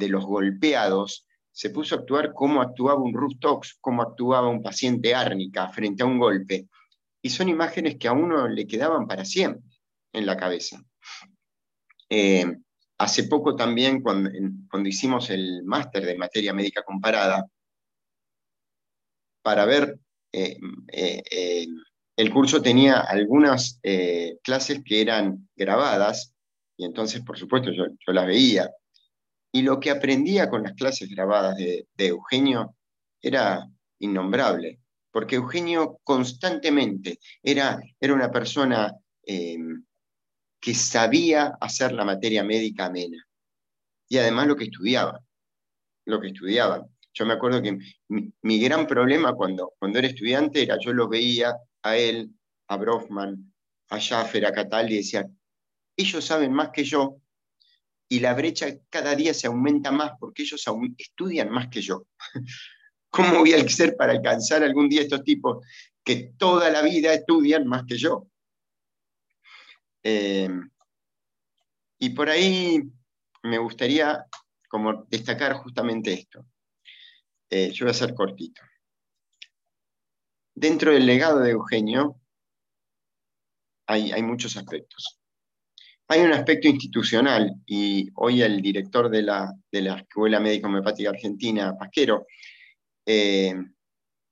[0.08, 5.68] los golpeados, se puso a actuar cómo actuaba un Rustox, cómo actuaba un paciente árnica
[5.68, 6.68] frente a un golpe.
[7.22, 9.62] Y son imágenes que a uno le quedaban para siempre
[10.12, 10.82] en la cabeza.
[12.10, 12.44] Eh,
[12.98, 14.30] hace poco también, cuando,
[14.70, 17.46] cuando hicimos el máster de materia médica comparada,
[19.42, 19.98] para ver
[20.32, 20.58] eh,
[20.92, 21.66] eh,
[22.16, 23.80] el curso tenía algunas
[24.42, 26.34] clases que eran grabadas,
[26.76, 28.70] y entonces, por supuesto, yo, las veía.
[29.52, 32.74] Y lo que aprendía con las clases grabadas de, Eugenio
[33.20, 33.68] era
[34.00, 34.80] innombrable,
[35.12, 38.92] porque Eugenio constantemente era, era una persona
[39.22, 39.84] em,
[40.58, 43.24] que sabía hacer la materia médica amena,
[44.08, 45.20] y además lo que estudiaba,
[46.06, 46.86] lo que estudiaba.
[47.14, 51.54] Yo me acuerdo que mi, gran problema cuando, cuando era estudiante era yo lo veía
[51.82, 52.30] a él,
[52.68, 53.52] a Brofman,
[53.90, 55.28] a Schaffer, a Cataldi, decía,
[55.96, 57.18] ellos saben más que yo
[58.08, 60.64] y la brecha cada día se aumenta más porque ellos
[60.96, 62.06] estudian más que yo.
[63.12, 65.66] ¿Cómo voy a ser para alcanzar algún día estos tipos
[66.02, 68.26] que toda la vida estudian más que yo?
[70.02, 70.48] Eh,
[71.98, 72.82] y por ahí
[73.42, 74.24] me gustaría
[74.66, 76.46] como destacar justamente esto.
[77.50, 78.62] Eh, yo voy a ser cortito.
[80.54, 82.18] Dentro del legado de Eugenio
[83.86, 85.20] hay, muchos aspectos.
[86.08, 92.26] Hay un aspecto institucional y hoy el director de la, Escuela Médica Homeopática Argentina, Pasquero,
[93.06, 93.54] eh,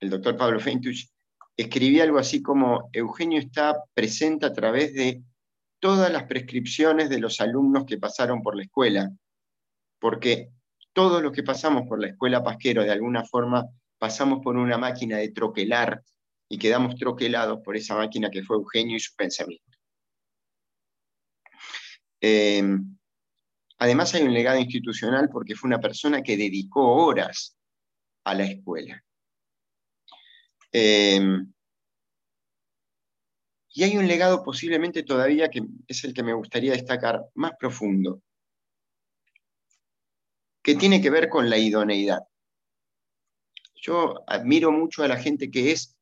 [0.01, 1.09] el doctor Pablo Feintuch,
[1.57, 5.23] escribía algo así como Eugenio está presente a través de
[5.79, 9.11] todas las prescripciones de los alumnos que pasaron por la escuela,
[9.99, 10.51] porque
[10.93, 13.67] todos los que pasamos por la escuela Pasquero de alguna forma
[13.99, 16.03] pasamos por una máquina de troquelar
[16.49, 19.65] y quedamos troquelados por esa máquina que fue Eugenio y su pensamiento.
[22.23, 22.63] Eh,
[23.79, 27.57] además hay un legado institucional porque fue una persona que dedicó horas
[28.25, 29.03] a la escuela.
[30.73, 31.21] Eh,
[33.73, 38.21] y hay un legado posiblemente todavía que es el que me gustaría destacar más profundo,
[40.63, 42.21] que tiene que ver con la idoneidad.
[43.77, 45.97] Yo admiro mucho a la gente que es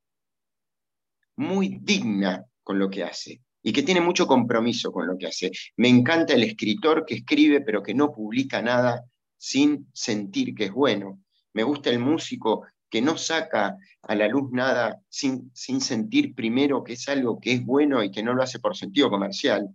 [1.37, 5.53] muy digna con lo que hace y que tiene mucho compromiso con lo que hace.
[5.77, 9.05] Me encanta el escritor que escribe pero que no publica nada
[9.37, 11.23] sin sentir que es bueno.
[11.59, 16.85] Me gusta el músico que no saca a la luz nada sin, sin sentir primero
[16.85, 19.69] que es algo que es bueno y que no lo hace por sentido comercial.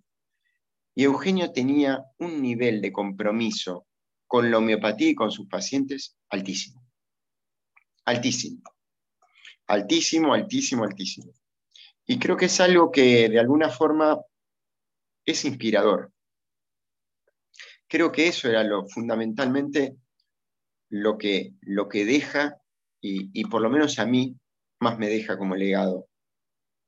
[0.95, 3.85] Y Eugenio tenía un nivel de compromiso
[4.27, 6.81] con la homeopatía y con sus pacientes altísimo
[8.05, 8.61] altísimo.
[9.67, 11.33] Altísimo, altísimo, altísimo.
[12.05, 14.21] Y creo que es algo que de alguna forma
[15.25, 16.13] es inspirador.
[17.89, 19.97] Creo que eso era lo fundamentalmente
[20.93, 22.61] lo que, lo que deja,
[23.01, 24.37] y, y por lo menos a mí
[24.79, 26.07] más me deja como legado,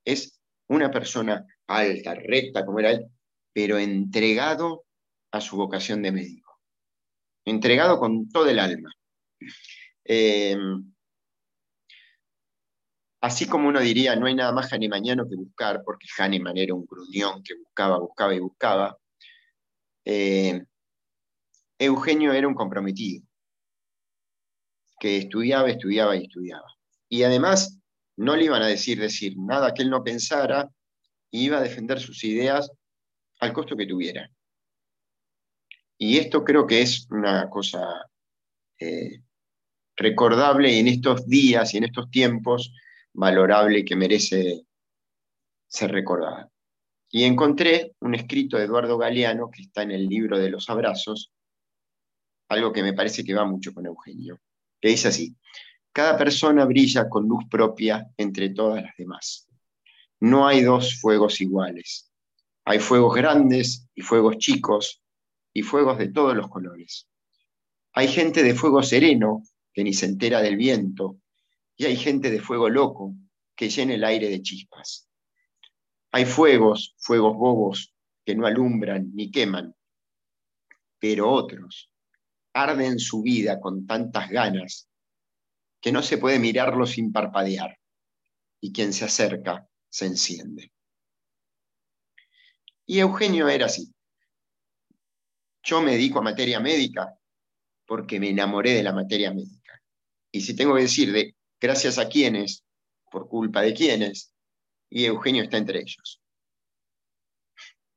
[0.06, 0.40] es
[0.70, 3.08] una persona alta, recta como era él,
[3.52, 4.86] pero entregado
[5.32, 6.60] a su vocación de médico,
[7.46, 8.94] entregado con todo el alma.
[10.04, 10.56] Eh,
[13.22, 16.86] Así como uno diría, no hay nada más hahnemanniano que buscar, porque Hahnemann era un
[16.86, 19.00] gruñón que buscaba, buscaba y buscaba,
[20.06, 20.64] eh,
[21.80, 23.25] Eugenio era un comprometido,
[25.00, 26.68] que estudiaba, estudiaba y estudiaba.
[27.10, 27.80] Y además
[28.18, 30.70] no le iban a decir decir nada que él no pensara,
[31.32, 32.72] iba a defender sus ideas
[33.40, 34.30] al costo que tuviera.
[35.98, 38.10] Y esto creo que es una cosa
[38.80, 39.22] eh,
[39.96, 42.74] recordable en estos días y en estos tiempos
[43.14, 44.66] valorable que merece
[45.68, 46.50] ser recordada.
[47.10, 51.32] Y encontré un escrito de Eduardo Galeano que está en el libro de los abrazos,
[52.50, 54.40] algo que me parece que va mucho con Eugenio,
[54.86, 55.36] que dice así,
[55.92, 59.50] cada persona brilla con luz propia entre todas las demás.
[60.20, 62.14] No hay dos fuegos iguales.
[62.66, 65.02] Hay fuegos grandes y fuegos chicos
[65.56, 67.10] y fuegos de todos los colores.
[67.94, 69.42] Hay gente de fuego sereno
[69.74, 71.18] que ni se entera del viento
[71.76, 73.16] y hay gente de fuego loco
[73.56, 75.10] que llena el aire de chispas.
[76.12, 77.92] Hay fuegos, fuegos bobos,
[78.24, 79.76] que no alumbran ni queman,
[81.00, 81.90] pero otros
[82.56, 84.88] arden su vida con tantas ganas
[85.82, 87.78] que no se puede mirarlo sin parpadear,
[88.62, 90.72] y quien se acerca se enciende.
[92.88, 93.94] Y Eugenio era así.
[95.64, 97.14] Yo me dedico a materia médica
[97.86, 99.82] porque me enamoré de la materia médica.
[100.32, 102.64] Y si tengo que decir de gracias a quienes,
[103.12, 104.32] por culpa de quienes,
[104.90, 106.22] y Eugenio está entre ellos.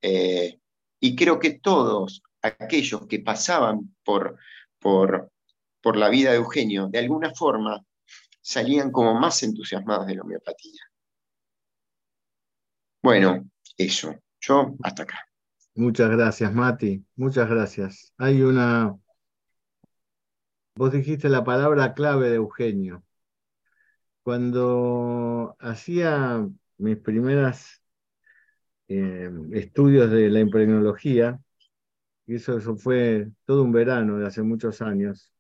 [0.03, 0.59] Eh,
[1.01, 4.39] y creo que todos aquellos que pasaban por,
[4.79, 5.31] por,
[5.81, 7.85] por la vida de Eugenio, de alguna forma
[8.41, 10.83] salían como más entusiasmados de la homeopatía.
[13.03, 14.15] Bueno, eso.
[14.41, 15.19] Yo hasta acá.
[15.75, 17.05] Muchas gracias, Mati.
[17.17, 18.13] Muchas gracias.
[18.19, 18.97] Hay una...
[20.75, 23.05] Vos dijiste la palabra clave de Eugenio.
[24.23, 26.47] Cuando hacía
[26.79, 27.83] mis primeras
[28.89, 31.41] eh, estudios de la impregnología,
[32.29, 35.33] y eso, eso fue todo un verano de hace muchos años,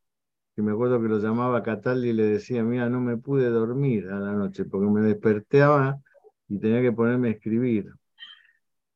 [0.56, 4.08] que me acuerdo que lo llamaba Cataldi y le decía, mira, no me pude dormir
[4.08, 6.00] a la noche porque me despertaba
[6.48, 7.92] y tenía que ponerme a escribir.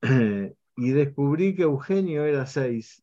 [0.76, 3.02] y descubrí que Eugenio era seis.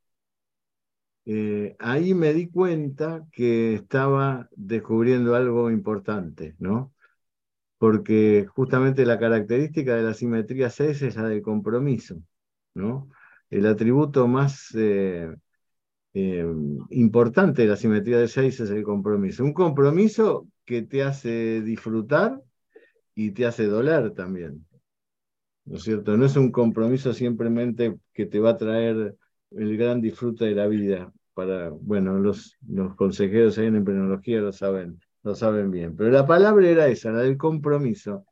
[1.25, 6.93] Eh, ahí me di cuenta que estaba descubriendo algo importante, ¿no?
[7.77, 12.21] Porque justamente la característica de la simetría 6 es la del compromiso,
[12.73, 13.09] ¿no?
[13.49, 15.33] El atributo más eh,
[16.13, 16.45] eh,
[16.91, 19.43] importante de la simetría de 6 es el compromiso.
[19.43, 22.41] Un compromiso que te hace disfrutar
[23.15, 24.65] y te hace doler también.
[25.65, 26.17] ¿No es cierto?
[26.17, 29.15] No es un compromiso simplemente que te va a traer
[29.51, 31.11] el gran disfrute de la vida.
[31.33, 35.95] Para, bueno, los, los consejeros ahí en emprenología lo saben, lo saben bien.
[35.95, 38.25] Pero la palabra era esa, la del compromiso.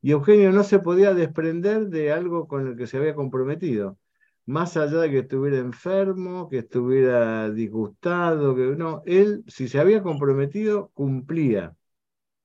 [0.00, 3.98] Y Eugenio no se podía desprender de algo con el que se había comprometido.
[4.46, 10.02] Más allá de que estuviera enfermo, que estuviera disgustado, que no, él, si se había
[10.02, 11.74] comprometido, cumplía.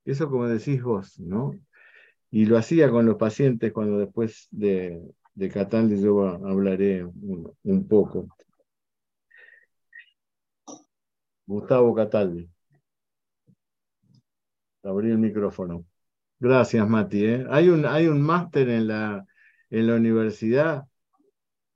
[0.06, 1.54] Eso como decís vos, ¿no?
[2.32, 5.02] y lo hacía con los pacientes cuando después de,
[5.34, 8.28] de yo hablaré un, poco.
[11.46, 12.50] Gustavo Cataldi.
[14.84, 15.86] Abrí el micrófono.
[16.40, 17.26] Gracias, Mati.
[17.26, 17.46] ¿eh?
[17.50, 19.26] Hay un, hay un máster en la,
[19.70, 20.86] en la universidad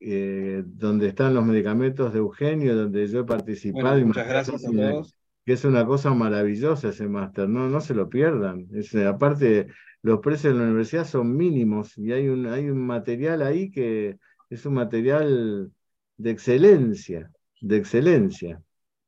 [0.06, 4.06] eh, donde están los medicamentos de Eugenio, donde yo he participado.
[4.06, 5.16] muchas gracias a todos.
[5.46, 8.68] Que es una cosa maravillosa ese máster, no, no se lo pierdan.
[8.74, 9.68] Es, aparte,
[10.02, 14.18] los precios de la universidad son mínimos y hay un, hay un material ahí que
[14.50, 15.72] es un material
[16.18, 17.32] de excelencia,
[17.62, 18.62] de excelencia,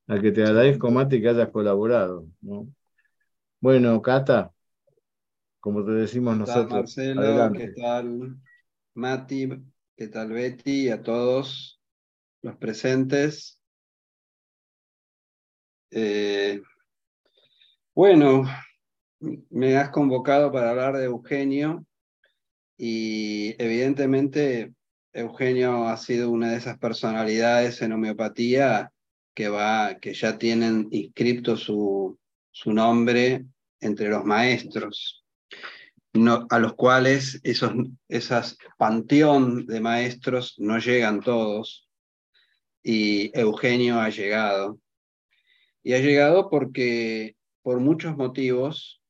[0.07, 2.25] al que te agradezco, Mati, que hayas colaborado.
[3.59, 4.51] Bueno, Cata,
[5.59, 6.71] como te decimos nosotros.
[6.71, 8.37] Marcelo, ¿qué tal?
[8.93, 9.49] Mati,
[9.95, 10.85] ¿qué tal Betty?
[10.85, 11.79] Y a todos
[12.41, 13.59] los presentes.
[15.91, 16.61] Eh,
[17.93, 18.43] bueno,
[19.49, 21.85] me has convocado para hablar de Eugenio
[22.77, 24.73] y evidentemente
[25.13, 28.91] Eugenio ha sido una de esas personalidades en homeopatía
[29.33, 32.19] que, va, que ya tienen inscrito su,
[32.51, 33.45] su nombre
[33.79, 35.24] entre los maestros,
[36.15, 37.71] no, a los cuales esos
[38.07, 41.87] esas panteón de maestros no llegan todos
[42.83, 44.79] y Eugenio ha llegado.
[45.83, 49.01] Y ha llegado porque por muchos motivos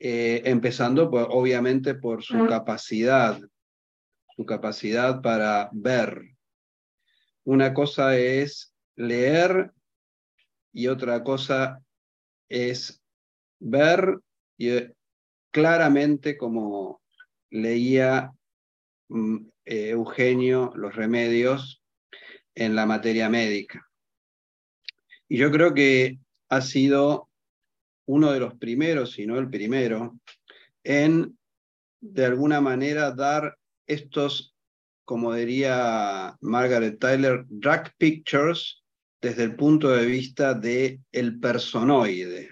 [0.00, 3.40] eh, empezando obviamente por su capacidad,
[4.36, 6.36] su capacidad para ver.
[7.44, 9.72] Una cosa es leer
[10.72, 11.82] y otra cosa
[12.48, 13.02] es
[13.58, 14.20] ver
[14.56, 14.70] y,
[15.50, 17.02] claramente como
[17.50, 18.32] leía
[19.08, 21.82] mm, eh, Eugenio los remedios
[22.54, 23.86] en la materia médica.
[25.28, 26.18] Y yo creo que
[26.48, 27.28] ha sido
[28.06, 30.18] uno de los primeros, si no el primero,
[30.82, 31.38] en
[32.00, 34.54] de alguna manera dar estos,
[35.04, 38.82] como diría Margaret Tyler, drag pictures
[39.20, 42.50] desde el punto de vista del el personoide.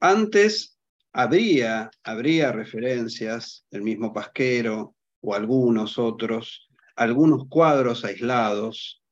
[0.00, 0.75] antes
[1.16, 9.02] habría, habría referencias, el mismo Pasquero o algunos otros, algunos cuadros aislados,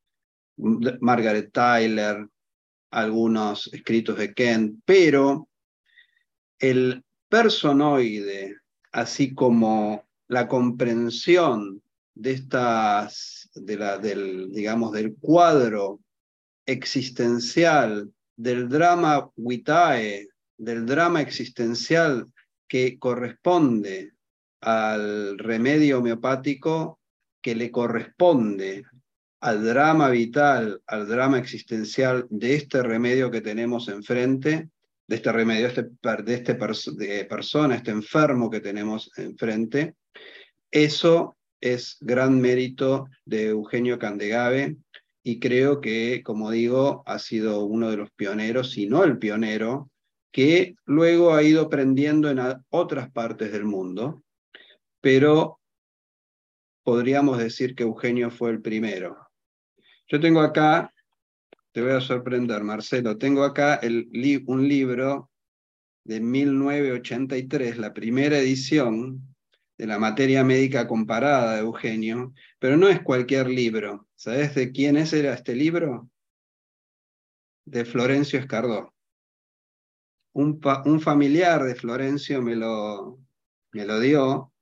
[1.00, 2.26] Margaret Tyler,
[2.90, 5.48] algunos escritos de Kent, pero
[6.58, 8.54] el personoide,
[8.92, 11.82] así como la comprensión
[12.14, 16.00] de estas, de la, del, digamos, del cuadro
[16.66, 22.26] existencial, del drama vitae, del drama existencial
[22.68, 24.12] que corresponde
[24.60, 27.00] al remedio homeopático
[27.42, 28.84] que le corresponde
[29.40, 34.70] al drama vital, al drama existencial de este remedio que tenemos enfrente,
[35.06, 35.82] de este remedio, este
[36.22, 39.96] de de persona, este enfermo que tenemos enfrente,
[40.70, 44.76] eso es gran mérito de Eugenio Candegave
[45.22, 49.90] y creo que, como digo, ha sido uno de los pioneros, si no el pionero,
[50.34, 54.24] que luego ha ido prendiendo en otras partes del mundo,
[55.00, 55.60] pero
[56.82, 59.16] podríamos decir que Eugenio fue el primero.
[60.08, 60.92] Yo tengo acá,
[61.70, 63.80] te voy a sorprender, Marcelo, tengo acá
[64.46, 65.30] un libro
[66.02, 69.36] de 1983, la primera edición
[69.78, 74.08] de la materia médica comparada de Eugenio, pero no es cualquier libro.
[74.16, 76.10] ¿Sabes de quién es era este libro?
[77.66, 78.93] De Florencio Escardó.
[80.34, 83.18] Un, un familiar de Florencio me lo,
[83.72, 84.52] me lo dio.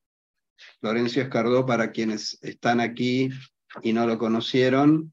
[0.81, 3.31] Florencio Escardó, para quienes están aquí
[3.83, 5.12] y no lo conocieron,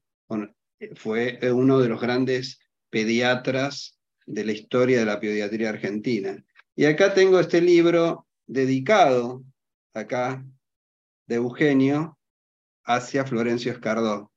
[0.96, 6.42] fue uno de los grandes pediatras de la historia de la pediatría argentina.
[6.76, 9.44] Y acá tengo este libro dedicado,
[9.92, 10.44] acá,
[11.26, 12.18] de Eugenio,
[12.84, 14.32] hacia Florencio Escardó,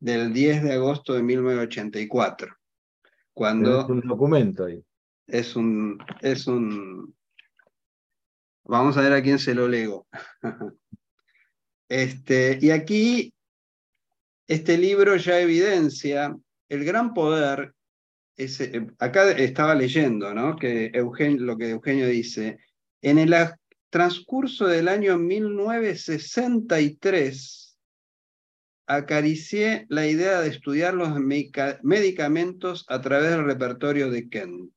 [0.00, 2.56] del 10 de agosto de 1984.
[3.32, 4.84] Cuando es un documento ahí.
[5.32, 7.16] Es un, es un.
[8.64, 10.06] Vamos a ver a quién se lo leo.
[11.88, 13.34] Este, y aquí
[14.46, 16.34] este libro ya evidencia
[16.70, 17.74] el gran poder.
[18.38, 20.56] Eh, acá estaba leyendo ¿no?
[20.56, 22.60] que Eugenio, lo que Eugenio dice.
[23.02, 23.34] En el
[23.90, 27.78] transcurso del año 1963,
[28.86, 31.10] acaricié la idea de estudiar los
[31.82, 34.72] medicamentos a través del repertorio de Kent.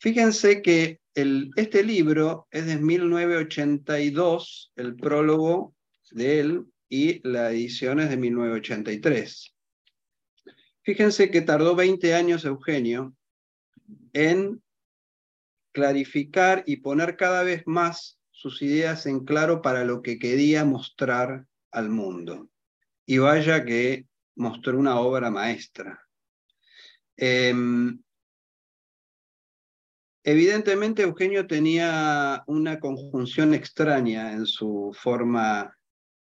[0.00, 5.74] Fíjense que este libro es de 1982, el prólogo
[6.10, 9.54] de él, y la edición es de 1983.
[10.82, 13.14] Fíjense que tardó 20 años Eugenio
[14.12, 14.62] en
[15.72, 21.46] clarificar y poner cada vez más sus ideas en claro para lo que quería mostrar
[21.70, 22.50] al mundo.
[23.06, 26.00] Y vaya que mostró una obra maestra.
[27.16, 28.02] Em,
[30.30, 35.76] evidentemente Eugenio tenía una conjunción extraña en su forma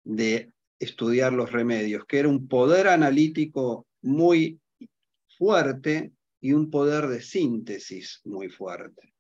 [0.04, 4.60] de estudiar los remedios, que era un poder analítico muy
[5.38, 9.14] fuerte y un poder de síntesis muy fuerte.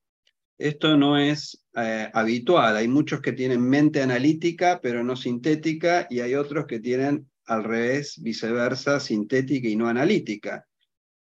[0.58, 2.76] Esto no es eh, habitual.
[2.76, 7.64] Hay muchos que tienen mente analítica, pero no sintética, y hay otros que tienen al
[7.64, 10.66] revés, viceversa, sintética y no analítica.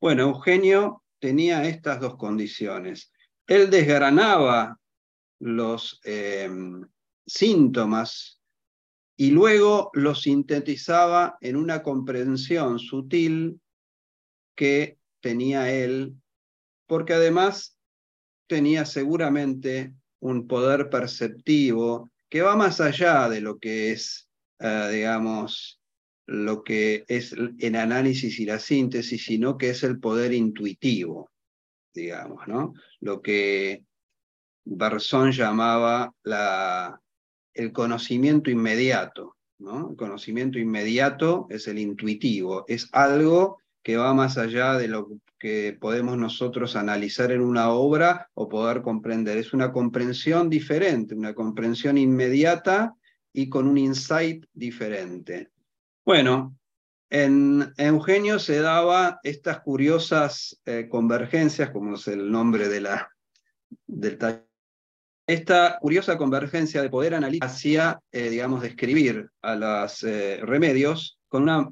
[0.00, 3.10] Bueno, Eugenio tenía estas dos condiciones.
[3.46, 4.78] Él desgranaba
[5.40, 6.48] los eh,
[7.26, 8.40] síntomas
[9.16, 13.60] y luego lo sintetizaba en una comprensión sutil
[14.56, 16.14] que tenía él,
[16.86, 17.78] porque además
[18.46, 24.28] tenía seguramente un poder perceptivo que va más allá de lo que es,
[24.58, 25.80] eh, digamos,
[26.26, 31.30] lo que es el análisis y la síntesis, sino que es el poder intuitivo,
[31.94, 32.74] digamos, ¿no?
[33.00, 33.84] Lo que
[34.64, 37.00] Bersón llamaba la,
[37.54, 39.36] el conocimiento inmediato.
[39.58, 39.90] ¿no?
[39.90, 45.76] El conocimiento inmediato es el intuitivo, es algo que va más allá de lo que
[45.78, 49.36] podemos nosotros analizar en una obra o poder comprender.
[49.36, 52.94] Es una comprensión diferente, una comprensión inmediata
[53.32, 55.50] y con un insight diferente.
[56.04, 56.56] Bueno,
[57.14, 63.08] en Eugenio se daba estas curiosas eh, convergencias, como es el nombre de la,
[63.86, 64.48] del taller.
[65.24, 71.44] Esta curiosa convergencia de poder analítico hacia, eh, digamos, describir a los eh, remedios con
[71.44, 71.70] una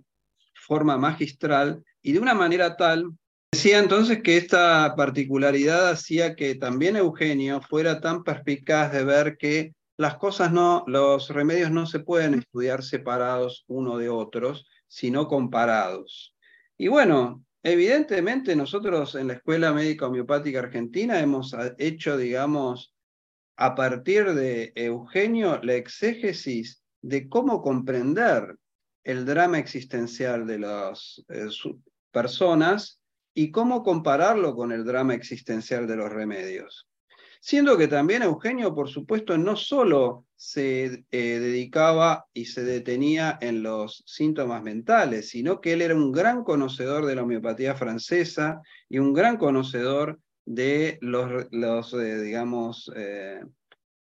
[0.55, 3.11] forma magistral y de una manera tal,
[3.51, 9.75] decía entonces que esta particularidad hacía que también Eugenio fuera tan perspicaz de ver que
[9.97, 16.37] las cosas no, los remedios no se pueden estudiar separados uno de otros, sino comparados.
[16.77, 22.95] Y bueno, evidentemente nosotros en la Escuela Médica Homeopática Argentina hemos hecho, digamos,
[23.57, 28.55] a partir de Eugenio la exégesis de cómo comprender
[29.03, 31.49] el drama existencial de las eh,
[32.11, 33.01] personas
[33.33, 36.87] y cómo compararlo con el drama existencial de los remedios.
[37.45, 43.65] Siendo que también Eugenio, por supuesto, no solo se eh, dedicaba y se detenía en
[43.65, 49.01] los síntomas mentales, sino que él era un gran conocedor de la homeopatía francesa y
[49.01, 53.41] un gran conocedor de los, eh, digamos, eh,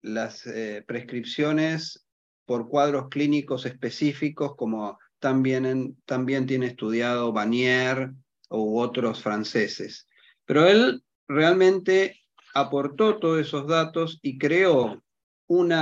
[0.02, 0.42] las
[0.88, 2.04] prescripciones
[2.46, 8.10] por cuadros clínicos específicos, como también, también tiene estudiado Banier
[8.48, 10.08] u otros franceses.
[10.46, 12.19] Pero él realmente
[12.54, 15.02] aportó todos esos datos y creó
[15.48, 15.74] un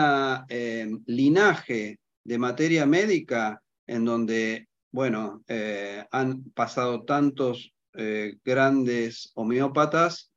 [1.07, 5.43] linaje de materia médica en donde, bueno,
[6.11, 7.73] han pasado tantos
[8.45, 10.33] grandes homeópatas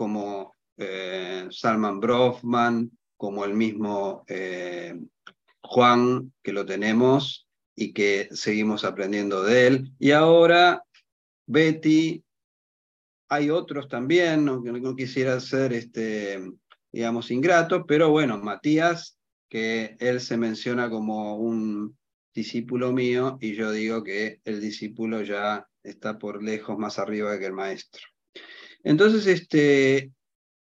[0.00, 4.98] como eh, Salman Brofman, como el mismo eh,
[5.60, 7.46] Juan, que lo tenemos
[7.76, 9.92] y que seguimos aprendiendo de él.
[9.98, 10.82] Y ahora
[11.46, 12.24] Betty,
[13.30, 16.40] hay otros también, no, no quisiera ser, este,
[16.92, 19.18] digamos, ingrato, pero bueno, Matías,
[19.48, 21.96] que él se menciona como un
[22.34, 27.46] discípulo mío y yo digo que el discípulo ya está por lejos más arriba que
[27.46, 28.02] el maestro.
[28.82, 30.12] Entonces, este,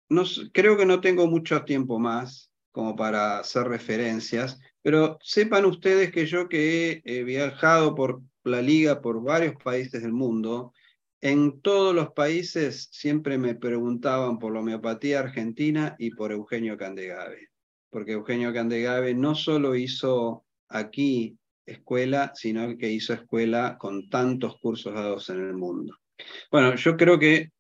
[0.10, 6.12] no, creo que no tengo mucho tiempo más como para hacer referencias, pero sepan ustedes
[6.12, 10.74] que yo que he, viajado por la liga por varios países del mundo,
[11.22, 17.50] en todos los países siempre me preguntaban por la homeopatía argentina y por Eugenio Candegave,
[17.90, 24.94] porque Eugenio Candegave no solo hizo aquí escuela, sino que hizo escuela con tantos cursos
[24.94, 25.98] dados en el mundo.
[26.52, 27.52] Bueno, yo creo que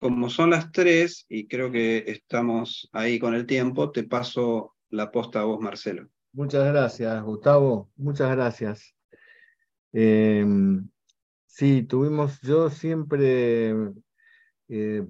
[0.00, 5.10] como son las tres y creo que estamos ahí con el tiempo, te paso la
[5.10, 6.08] posta a vos, Marcelo.
[6.32, 7.90] Muchas gracias, Gustavo.
[7.96, 8.94] Muchas gracias.
[9.92, 10.88] Em,
[11.52, 13.74] sí, tuvimos, yo siempre
[14.68, 15.06] eh,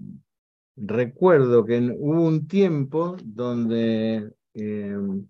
[0.76, 5.28] recuerdo que hubo un tiempo donde em,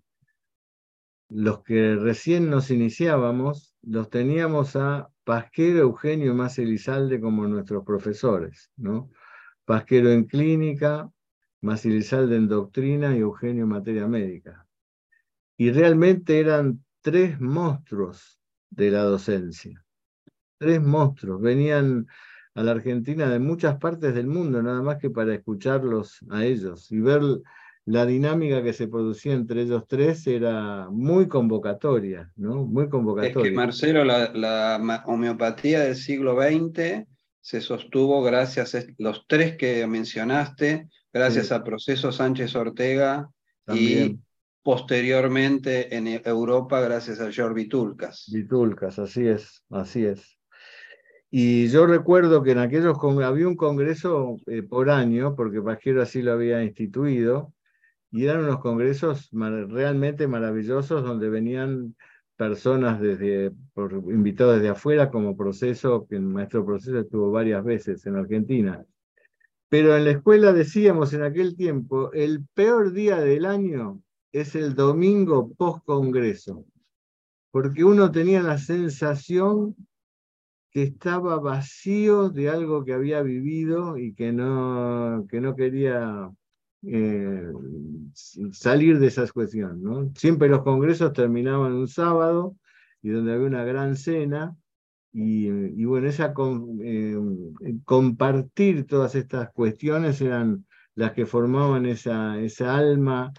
[1.29, 7.85] los que recién nos iniciábamos, los teníamos a Pasquero, Eugenio y más Elizalde como nuestros
[7.85, 9.09] profesores, ¿no?
[9.65, 11.09] Pasquero en clínica,
[11.61, 14.63] más Elizalde en doctrina y Eugenio en materia médica
[15.57, 18.39] y realmente eran tres monstruos
[18.69, 19.82] de la docencia.
[20.63, 21.41] Tres monstruos.
[21.41, 22.07] Venían
[22.55, 26.91] a la Argentina de muchas partes del mundo, nada más que para escucharlos a ellos
[26.91, 27.21] y ver
[27.85, 32.63] la dinámica que se producía entre ellos tres era muy convocatoria, ¿no?
[32.63, 33.43] Muy convocatoria.
[33.43, 37.05] Es que, Marcelo, la, homeopatía del siglo XX
[37.41, 43.29] se sostuvo gracias a los tres que mencionaste, gracias a Proceso Sánchez Ortega
[43.73, 44.17] y
[44.61, 48.29] posteriormente en Europa gracias a George Vitulcas.
[48.31, 50.32] Vitulcas, así es, así es.
[51.35, 56.21] Y yo recuerdo que en aquellos había un congreso eh, por año, porque Pajero así
[56.21, 57.51] lo había instituido,
[58.11, 61.95] y eran unos congresos realmente maravillosos donde venían
[62.35, 63.51] personas desde,
[64.11, 68.85] invitados desde afuera como proceso, que el maestro proceso estuvo varias veces en Argentina.
[69.69, 74.75] Pero en la escuela decíamos en aquel tiempo, el peor día del año es el
[74.75, 76.63] domingo post-congreso,
[77.49, 79.75] porque uno tenía la sensación
[80.73, 86.31] que estaba vacío de algo que había vivido y que no, que no quería
[86.81, 87.51] eh,
[88.51, 89.83] salir de esa cuestión.
[89.83, 90.11] ¿no?
[90.15, 92.57] Siempre los congresos terminaban un sábado
[93.03, 94.57] y donde había una gran cena.
[95.15, 96.33] Y, bueno, esa
[96.81, 97.15] eh,
[97.85, 100.65] compartir todas estas cuestiones eran
[100.95, 103.31] las que formaban esa, esa alma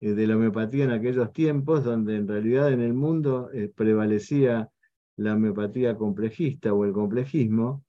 [0.00, 4.70] eh, de la homeopatía en aquellos tiempos, donde en realidad en el mundo prevalecía
[5.18, 7.84] la homeopatía complejista o el complejismo,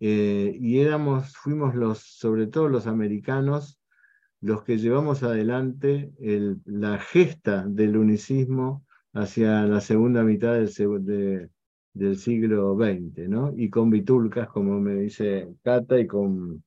[0.00, 3.80] eh, y éramos, fuimos los, sobre todo los americanos,
[4.40, 6.12] los que llevamos adelante
[6.66, 10.68] la gesta del unicismo hacia la segunda mitad del,
[12.18, 13.54] siglo XX.
[13.56, 16.62] Y con Vitulcas, como me dice Cata, y con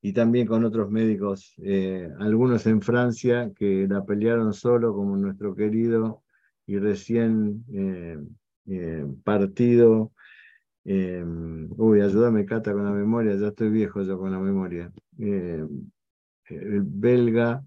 [0.00, 5.54] y también con otros médicos, eh, algunos en Francia que la pelearon solo, como nuestro
[5.54, 6.22] querido
[6.66, 8.18] y recién eh,
[8.68, 10.12] eh, partido.
[10.84, 14.92] uy, ayúdame, Cata, con la memoria, ya estoy viejo yo con la memoria.
[15.18, 17.64] el belga.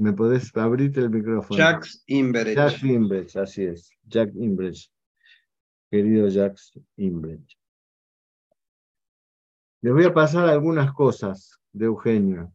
[0.00, 1.58] ¿Me podés abrirte el micrófono?
[1.58, 2.56] Jacques Imbrecht.
[2.56, 3.90] Jacques Imbrecht, así es.
[4.06, 4.90] Jack Imbrecht.
[5.90, 7.52] Querido Jacques Imbrecht.
[9.82, 12.50] Les voy a pasar algunas cosas de Eugenio.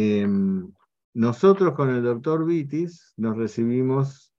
[0.00, 0.70] Em,
[1.14, 4.32] nosotros con el doctor Vitis nos recibimos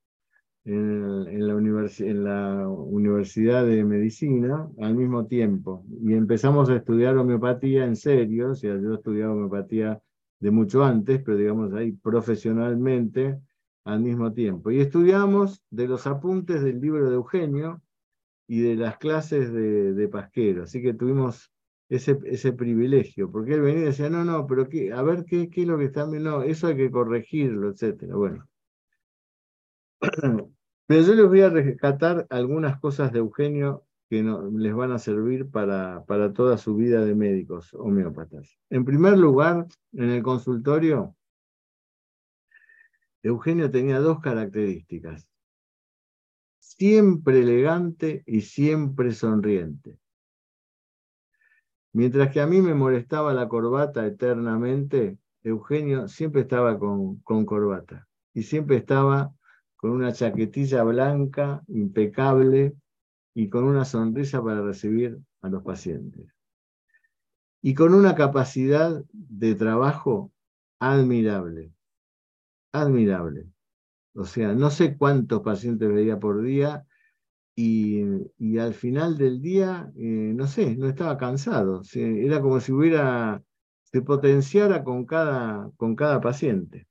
[0.64, 8.51] en, la Universidad de Medicina al mismo tiempo y empezamos a estudiar homeopatía en serio,
[8.51, 10.01] o sea, yo estudiaba homeopatía
[10.39, 13.38] de mucho antes, pero digamos ahí profesionalmente
[13.84, 14.72] al mismo tiempo.
[14.72, 17.82] Y estudiamos de los apuntes del libro de Eugenio,
[18.47, 20.64] y de las clases de, de Pasquero.
[20.64, 21.51] Así que tuvimos
[21.89, 25.49] ese, ese privilegio, porque él venía y decía, no, no, pero qué, a ver qué,
[25.49, 28.13] qué es lo que está no, eso hay que corregirlo, etc.
[28.13, 28.47] Bueno.
[30.87, 34.97] Pero yo les voy a rescatar algunas cosas de Eugenio que no, les van a
[34.97, 38.57] servir para, para toda su vida de médicos homeópatas.
[38.71, 41.15] En primer lugar, en el consultorio,
[43.21, 45.29] Eugenio tenía dos características
[46.79, 49.98] siempre elegante y siempre sonriente.
[51.93, 58.43] Mientras que a mí me molestaba la corbata eternamente, Eugenio siempre estaba con, corbata y
[58.43, 59.33] siempre estaba
[59.75, 62.75] con una chaquetilla blanca, impecable,
[63.33, 66.27] y con una sonrisa para recibir a los pacientes.
[67.61, 70.31] Y con una capacidad de trabajo
[70.79, 71.71] admirable,
[72.71, 73.47] admirable.
[74.13, 76.85] O sea, no sé cuántos pacientes veía por día
[77.62, 81.82] y, al final del día, eh, no sé, no estaba cansado.
[81.93, 83.43] era como si hubiera,
[83.84, 86.88] se potenciara con cada, con cada paciente.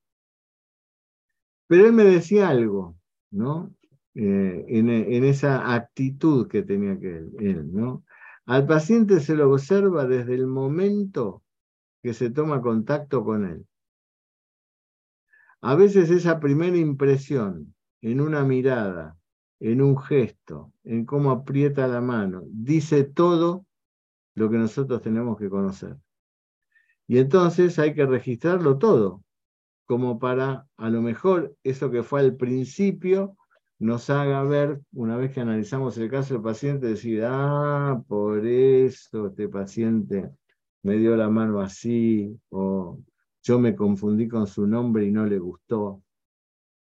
[1.66, 2.96] Pero él me decía algo,
[3.30, 3.74] ¿no?
[4.14, 4.88] Eh, en,
[5.24, 8.04] esa actitud que tenía que él, ¿no?
[8.46, 11.42] Al paciente se lo observa desde el momento
[12.02, 13.66] que se toma contacto con él.
[15.60, 19.17] A veces esa primera impresión en una mirada,
[19.60, 23.66] en un gesto, en cómo aprieta la mano, dice todo
[24.34, 25.96] lo que nosotros tenemos que conocer.
[27.06, 29.22] Y entonces hay que registrarlo todo,
[29.86, 33.36] como para a lo mejor eso que fue al principio
[33.78, 39.28] nos haga ver, una vez que analizamos el caso del paciente, decir, ah, por eso
[39.28, 40.30] este paciente
[40.82, 42.98] me dio la mano así, o
[43.42, 46.02] yo me confundí con su nombre y no le gustó.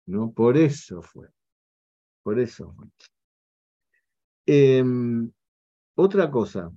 [0.08, 0.32] ¿no?
[0.32, 1.28] Por eso fue.
[2.28, 2.76] Por eso.
[4.46, 5.32] Em,
[5.96, 6.74] otra cosa,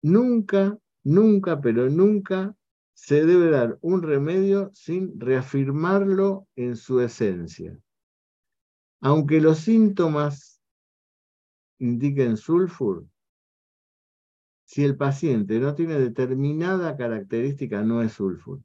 [0.00, 2.56] nunca, nunca, pero nunca
[2.94, 7.78] se debe dar un remedio sin reafirmarlo en su esencia.
[9.02, 10.62] Aunque los síntomas
[11.78, 13.06] indiquen sulfur,
[14.64, 18.62] si el paciente no tiene determinada característica, no es sulfur.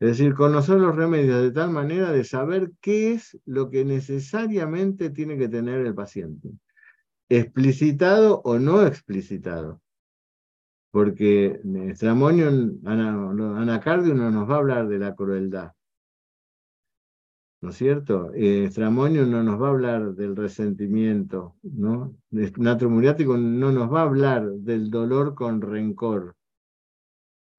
[0.00, 5.10] Es decir, conocer los remedios de tal manera de saber qué es lo que necesariamente
[5.10, 6.50] tiene que tener el paciente,
[7.28, 9.80] explicitado o no explicitado
[10.90, 12.48] porque Estramonio,
[12.84, 15.72] Anacardio no nos va a hablar de la crueldad,
[17.60, 18.32] ¿no es cierto?
[18.34, 22.16] Eh, Estramonio no nos va a hablar del resentimiento, ¿no?
[22.30, 26.34] Natro muriático no nos va a hablar del dolor con rencor,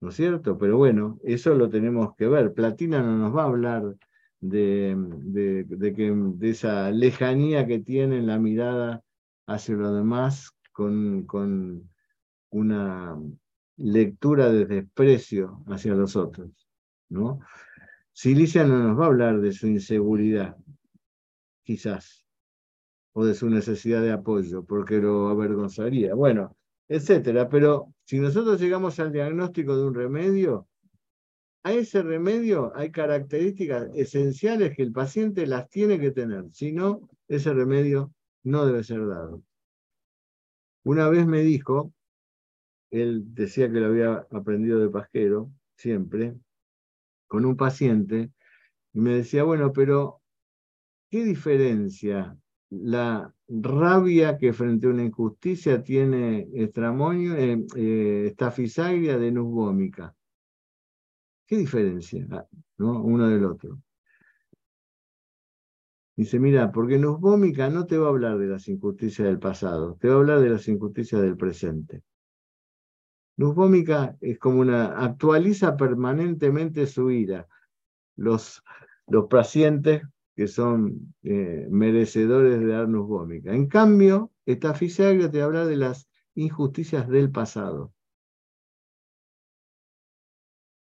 [0.01, 0.57] ¿no es cierto?
[0.57, 2.53] Pero bueno, eso lo tenemos que ver.
[2.53, 3.95] Platina no nos va a hablar
[4.39, 9.03] de, de, que, de esa lejanía que tiene en la mirada
[9.47, 11.89] hacia lo demás con, con
[12.49, 13.15] una
[13.77, 16.49] lectura de desprecio hacia los otros.
[17.09, 17.39] ¿no?
[18.11, 20.57] Silicia no nos va a hablar de su inseguridad,
[21.63, 22.25] quizás,
[23.13, 27.47] o de su necesidad de apoyo, porque lo avergonzaría, bueno, etcétera.
[27.49, 30.67] Pero si nosotros llegamos al diagnóstico de un remedio,
[31.63, 37.07] a ese remedio hay características esenciales que el paciente las tiene que tener, si no,
[37.29, 39.41] ese remedio no debe ser dado.
[40.83, 41.93] Una vez me dijo
[42.89, 46.35] él decía que lo había aprendido de Pasquero, siempre,
[47.27, 48.33] con un paciente,
[48.91, 50.21] y me decía, bueno, pero
[51.09, 52.37] ¿qué diferencia
[52.71, 60.15] la rabia que frente a una injusticia tiene Estramonio, eh, eh, Estafisagria de Nusbómica?
[61.45, 62.25] ¿Qué diferencia?
[62.77, 63.03] ¿no?
[63.03, 63.79] Uno del otro.
[66.15, 70.07] Dice, mira, porque Nusbómica no te va a hablar de las injusticias del pasado, te
[70.07, 72.03] va a hablar de las injusticias del presente.
[73.49, 77.47] Vómica es como una, actualiza permanentemente su ira.
[78.15, 78.63] Los,
[79.07, 80.03] los pacientes
[80.41, 83.53] que son eh, merecedores de dar luz vómica.
[83.53, 87.93] En cambio, esta fisiagra te habla de las injusticias del pasado.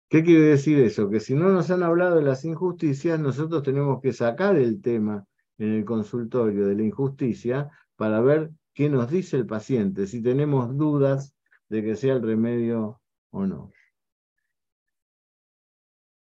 [0.07, 1.09] ¿Qué quiere decir eso?
[1.09, 5.25] Que si no nos han hablado de las injusticias, nosotros tenemos que sacar el tema
[5.57, 10.77] en el consultorio de la injusticia para ver qué nos dice el paciente, si tenemos
[10.77, 11.35] dudas
[11.67, 13.01] de que sea el remedio
[13.31, 13.73] o no.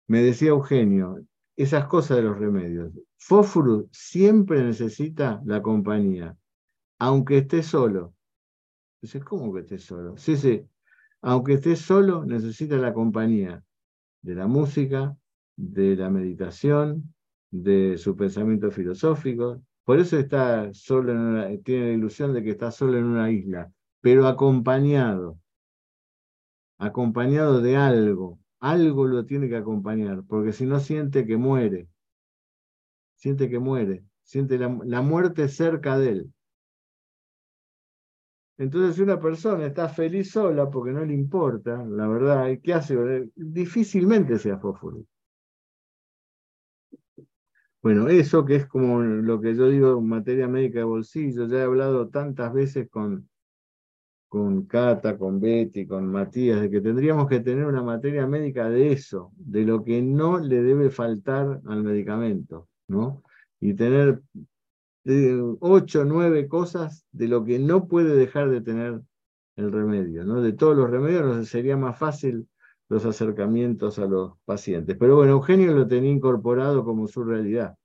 [0.07, 1.19] Me decía Eugenio,
[1.57, 2.93] esas cosas de los remedios.
[3.17, 6.37] Fósforo siempre necesita la compañía,
[6.99, 8.13] aunque esté solo.
[9.01, 10.15] Dice, ¿cómo que esté solo?
[10.17, 10.63] Sí, sí,
[11.21, 13.63] aunque esté solo, necesita la compañía
[14.21, 15.17] de la música,
[15.55, 17.13] de la meditación,
[17.49, 19.61] de su pensamiento filosófico.
[19.83, 23.71] Por eso está solo en tiene la ilusión de que está solo en una isla,
[24.01, 25.39] pero acompañado,
[26.77, 31.87] acompañado de algo, algo lo tiene que acompañar, porque si no siente que muere,
[33.15, 36.33] siente que muere, siente la, muerte cerca de él.
[38.57, 43.29] Entonces, si una persona está feliz sola porque no le importa, la verdad, ¿qué hace?
[43.35, 45.03] Difícilmente sea fósforo.
[47.81, 51.59] Bueno, eso que es como lo que yo digo en materia médica de bolsillo, ya
[51.59, 53.29] he hablado tantas veces con,
[54.37, 58.91] con Cata, con Betty, con Matías, de que tendríamos que tener una materia médica de
[58.91, 63.23] eso, de lo que no le debe faltar al medicamento, ¿no?
[63.59, 64.21] Y tener
[65.05, 69.01] eh, ocho, nueve cosas de lo que no puede dejar de tener
[69.55, 70.41] el remedio, ¿no?
[70.41, 72.47] De todos los remedios nos sería más fácil
[72.89, 74.95] los acercamientos a los pacientes.
[74.99, 77.75] Pero bueno, Eugenio lo tenía incorporado como su realidad.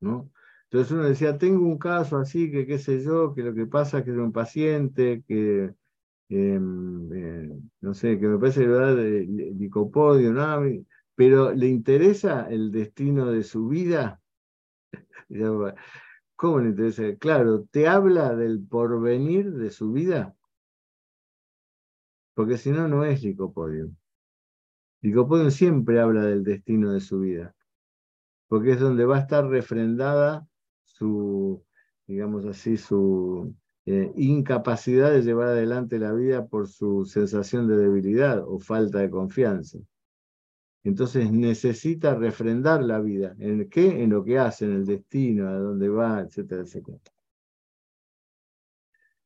[0.00, 0.30] ¿no?
[0.70, 3.98] Entonces uno decía, tengo un caso así, que qué sé yo, que lo que pasa
[3.98, 5.72] es que es un paciente que,
[6.28, 9.24] em, eh, no sé, que me parece que va de
[9.56, 10.62] licopodio, ¿no?
[11.14, 14.20] pero le interesa el destino de su vida.
[16.36, 17.02] ¿Cómo le interesa?
[17.18, 20.36] Claro, te habla del porvenir de su vida,
[22.34, 23.90] porque si no, no es licopodio.
[25.00, 27.54] Licopodio siempre habla del destino de su vida,
[28.48, 30.47] porque es donde va a estar refrendada
[30.98, 31.64] su,
[32.06, 33.54] digamos así, su
[33.86, 39.10] eh, incapacidad de llevar adelante la vida por su sensación de debilidad o falta de
[39.10, 39.78] confianza.
[40.84, 43.34] Entonces necesita refrendar la vida.
[43.38, 44.02] ¿En qué?
[44.02, 46.98] En lo que hace, en el destino, a dónde va, etcétera, etcétera.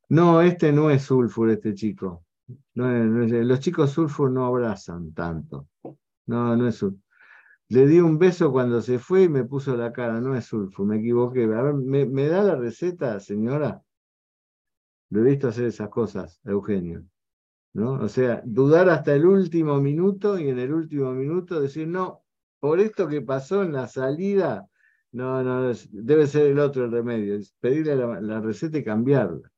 [0.08, 2.24] No, este no es sulfur, este chico.
[2.74, 5.68] los chicos sulfur no abrazan tanto.
[6.26, 7.00] No, no es sulfur.
[7.72, 10.84] Le di un beso cuando se fue y me puso la cara, no es sulfo,
[10.84, 11.44] me equivoqué.
[11.44, 13.82] A ver, ¿me, da la receta, señora?
[15.08, 17.02] Lo he visto hacer esas cosas, Eugenio.
[17.72, 17.92] ¿no?
[17.94, 22.22] O sea, dudar hasta el último minuto y en el último minuto decir, no,
[22.60, 24.68] por esto que pasó en la salida,
[25.12, 29.50] no, no, debe ser el otro el remedio, pedirle la, la receta y cambiarla.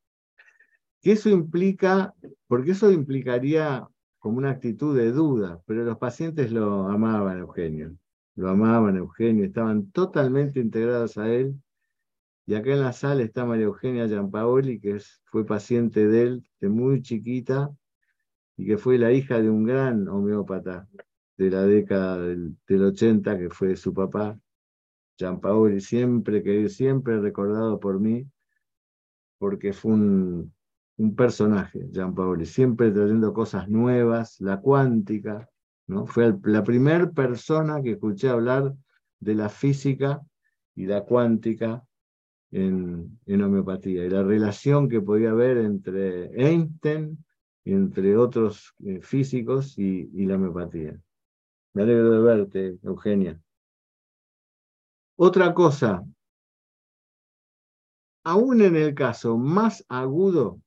[1.02, 2.14] ¿Qué eso implica?
[2.46, 3.88] Porque eso implicaría
[4.20, 7.98] como una actitud de duda, pero los pacientes lo amaban, Eugenio
[8.36, 11.60] lo amaban Eugenio, estaban totalmente integrados a él.
[12.46, 16.68] Y acá en la sala está María Eugenia Giampaoli, que fue paciente de él de
[16.68, 17.70] muy chiquita
[18.56, 20.88] y que fue la hija de un gran homeópata
[21.36, 24.38] de la década del, 80, que fue su papá,
[25.18, 28.26] Giampaoli, siempre, que, siempre recordado por mí,
[29.38, 30.54] porque fue un,
[30.96, 35.48] un personaje, Giampaoli, siempre trayendo cosas nuevas, la cuántica,
[36.06, 38.74] fue la primera persona que escuché hablar
[39.20, 40.22] de la física
[40.74, 41.84] y la cuántica
[42.50, 47.24] en, homeopatía y la relación que podía haber entre Einstein,
[47.64, 50.98] entre otros eh, físicos y, y la homeopatía.
[51.74, 53.40] Me alegro de verte, Eugenia.
[55.16, 56.04] Otra cosa,
[58.24, 60.60] aún en el caso más agudo,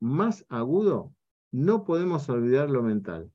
[0.00, 1.12] más agudo,
[1.52, 3.30] no podemos olvidar lo mental.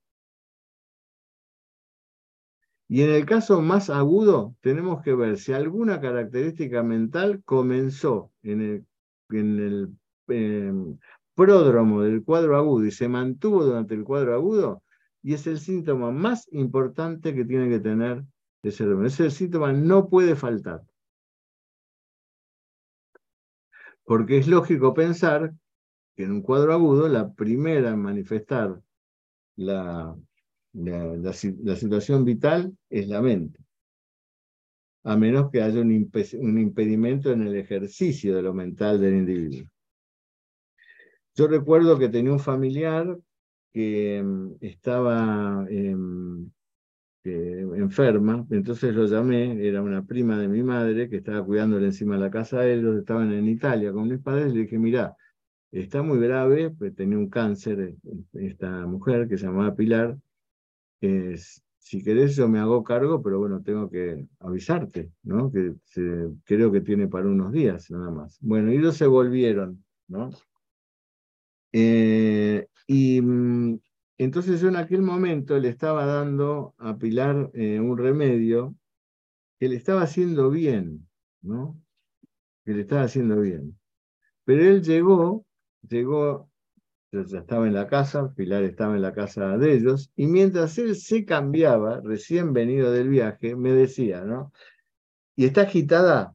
[2.88, 8.62] Y en el caso más agudo, tenemos que ver si alguna característica mental comenzó en
[8.62, 8.86] el,
[9.30, 9.94] el
[10.28, 10.98] em,
[11.34, 14.82] pródromo del cuadro agudo y se mantuvo durante el cuadro agudo,
[15.22, 18.24] y es el síntoma más importante que tiene que tener
[18.62, 19.06] ese cerebro.
[19.06, 20.82] Ese síntoma no puede faltar.
[24.04, 25.52] Porque es lógico pensar
[26.16, 28.80] que en un cuadro agudo la primera en manifestar
[29.56, 30.16] la
[30.72, 33.60] la, situación vital es la mente,
[35.04, 39.68] a menos que haya un, impedimento en el ejercicio de lo mental del individuo.
[41.34, 43.16] Yo recuerdo que tenía un familiar
[43.72, 46.50] que mm, estaba em,
[47.24, 52.20] enferma, entonces lo llamé, era una prima de mi madre que estaba cuidándole encima de
[52.20, 55.16] la casa de ellos, estaban en Italia con mis padres, le dije, mira,
[55.70, 57.94] está muy grave, pues tenía un cáncer
[58.34, 60.16] esta mujer que se llamaba Pilar,
[61.00, 65.50] si querés yo me hago cargo, pero bueno, tengo que avisarte, ¿no?
[65.50, 65.74] Que
[66.44, 68.38] creo que tiene para unos días nada más.
[68.40, 70.30] Bueno, ellos se volvieron, ¿no?
[71.72, 73.80] Eh, y mm,
[74.18, 78.74] entonces yo en aquel momento le estaba dando a Pilar eh, un remedio
[79.58, 81.08] que le estaba haciendo bien,
[81.42, 81.80] ¿no?
[82.64, 83.78] Que le estaba haciendo bien.
[84.44, 85.46] Pero él llegó,
[85.88, 86.47] llegó
[87.12, 91.24] estaba en la casa, Pilar estaba en la casa de ellos, y mientras él se
[91.24, 94.52] cambiaba, recién venido del viaje, me decía, ¿no?
[95.36, 96.34] Y está agitada,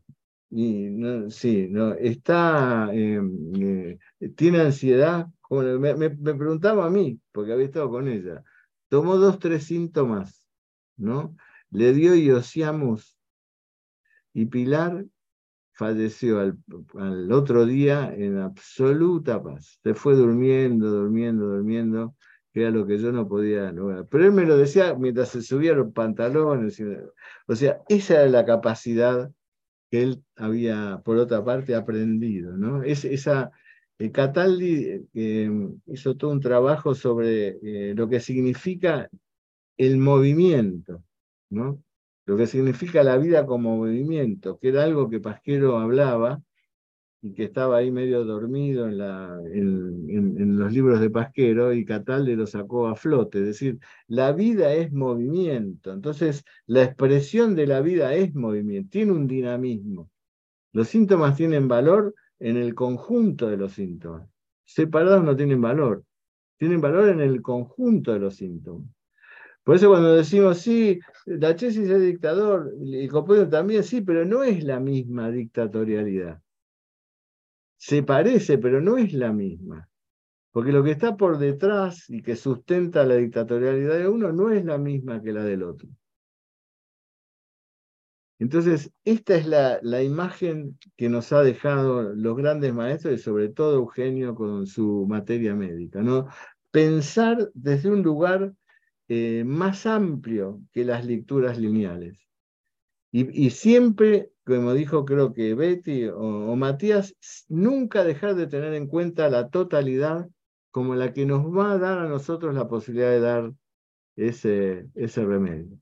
[0.49, 3.99] y no, sí, no, está, em, eh,
[4.35, 8.43] tiene ansiedad, me, me, preguntaba a mí, porque había estado con ella,
[8.89, 10.47] tomó dos, tres síntomas,
[10.97, 11.35] ¿no?
[11.71, 13.17] Le dio iosiamus,
[14.33, 15.05] y Pilar
[15.73, 19.79] falleció al, otro día en absoluta paz.
[19.83, 22.15] Se fue durmiendo, durmiendo, durmiendo,
[22.53, 24.07] que era lo que yo no podía lograr.
[24.09, 26.81] Pero él me lo decía mientras se subía los pantalones.
[27.47, 29.31] O sea, esa era la capacidad
[29.89, 32.55] que él había, por otra parte, aprendido.
[32.55, 32.83] ¿no?
[32.83, 33.51] Es, esa,
[34.11, 35.07] Cataldi
[35.85, 39.09] hizo todo un trabajo sobre lo que significa
[39.77, 41.03] el movimiento,
[41.49, 41.81] ¿no?
[42.25, 46.41] Lo que significa la vida como movimiento, que era algo que Pasquero hablaba
[47.21, 52.87] y que estaba ahí medio dormido en, los libros de Pasquero y Cataldi lo sacó
[52.87, 53.39] a flote.
[53.39, 59.13] Es decir, la vida es movimiento, entonces la expresión de la vida es movimiento, tiene
[59.13, 60.09] un dinamismo.
[60.73, 64.27] Los síntomas tienen valor en el conjunto de los síntomas.
[64.65, 66.03] Separados no tienen valor,
[66.57, 68.87] tienen valor en el conjunto de los síntomas.
[69.63, 74.43] Por eso cuando decimos, sí, la Chesis es dictador, y Copeno también, sí, pero no
[74.43, 76.41] es la misma dictatorialidad.
[77.77, 79.89] Se parece, pero no es la misma.
[80.51, 84.63] Porque lo que está por detrás y que sustenta la dictatorialidad de uno no es
[84.65, 85.89] la misma que la del otro.
[88.39, 93.49] Entonces, esta es la, la, imagen que nos ha dejado los grandes maestros y sobre
[93.49, 96.27] todo Eugenio con su materia médica, ¿no?
[96.71, 98.53] Pensar desde un lugar
[99.07, 102.17] eh, más amplio que las lecturas lineales.
[103.11, 107.15] Y, siempre, como dijo creo que Betty o, Matías,
[107.47, 110.27] nunca dejar de tener en cuenta la totalidad
[110.71, 113.53] como la que nos va a dar a nosotros la posibilidad de dar
[114.15, 115.77] ese, ese remedio.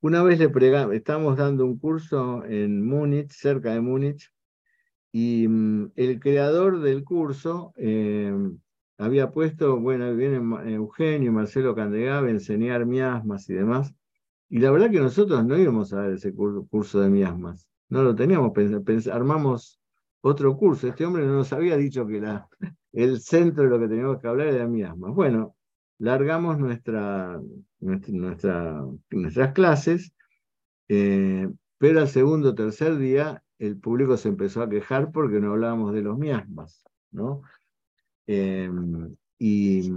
[0.00, 4.32] Una vez le pregamos, estamos dando un curso en Múnich, cerca de Múnich,
[5.12, 8.32] y mm, el creador del curso eh,
[9.02, 13.92] había puesto, bueno, vienen Eugenio y Marcelo Candegave enseñar miasmas y demás.
[14.48, 17.66] Y la verdad que nosotros no íbamos a dar ese curso de miasmas.
[17.88, 18.52] No lo teníamos,
[19.10, 19.80] armamos
[20.20, 20.88] otro curso.
[20.88, 22.48] Este hombre no nos había dicho que la,
[22.92, 25.14] el centro de lo que teníamos que hablar era miasmas.
[25.14, 25.56] Bueno,
[25.98, 27.40] largamos nuestra,
[27.80, 30.12] nuestra, nuestras clases,
[30.88, 31.48] eh,
[31.78, 35.92] pero al segundo o tercer día el público se empezó a quejar porque no hablábamos
[35.92, 37.42] de los miasmas, ¿no?
[38.26, 39.90] Em, y,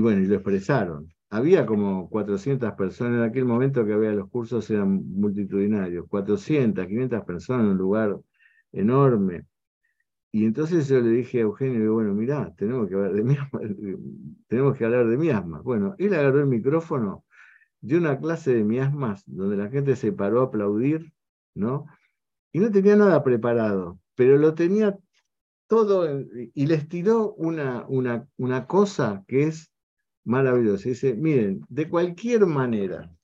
[0.00, 1.12] bueno, y lo expresaron.
[1.30, 7.24] Había como 400 personas en aquel momento que había los cursos, eran multitudinarios, 400, 500
[7.24, 8.18] personas en un lugar
[8.72, 9.44] enorme.
[10.32, 13.22] Y entonces yo le dije a Eugenio, bueno, mirá, tenemos que hablar de
[14.48, 15.62] tenemos que hablar de miasmas.
[15.62, 17.24] Bueno, él agarró el micrófono,
[17.80, 21.12] dio una clase de miasmas donde la gente se paró a aplaudir,
[21.54, 21.86] ¿no?
[22.52, 24.98] Y no tenía nada preparado, pero lo tenía
[25.68, 29.70] todo, y les tiró una, una, una cosa que es
[30.24, 30.88] maravillosa.
[30.88, 33.14] Dice, miren, de cualquier manera,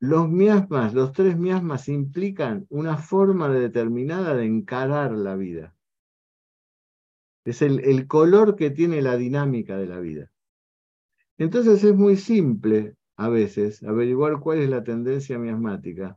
[0.00, 5.74] los miasmas, los tres miasmas implican una forma determinada de encarar la vida.
[7.44, 10.30] Es el, el, color que tiene la dinámica de la vida.
[11.38, 16.16] Entonces es muy simple a veces averiguar cuál es la tendencia miasmática,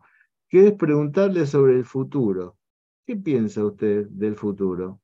[0.50, 2.58] que es preguntarle sobre el futuro.
[3.06, 5.02] ¿Qué piensa usted del futuro?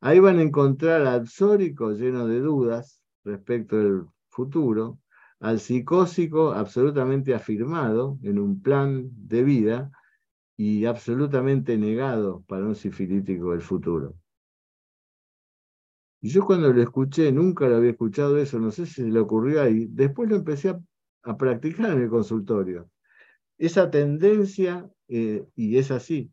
[0.00, 4.98] Ahí van a encontrar al psórico lleno de dudas respecto del futuro,
[5.40, 9.90] al psicósico absolutamente afirmado en un plan de vida
[10.56, 14.14] y absolutamente negado para un sifilítico del futuro.
[16.22, 19.18] Y yo cuando lo escuché, nunca lo había escuchado eso, no sé si se le
[19.18, 20.76] ocurrió ahí, después lo empecé
[21.22, 22.90] a, practicar en el consultorio.
[23.58, 26.30] Esa tendencia, eh, y es así,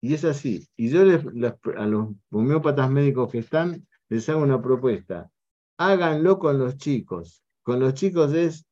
[0.00, 0.68] y es así.
[0.76, 5.30] Y yo a los homeópatas médicos que están, les hago una propuesta.
[5.76, 7.44] Háganlo con los chicos.
[7.62, 8.66] Con los chicos es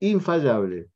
[0.00, 0.90] infallable.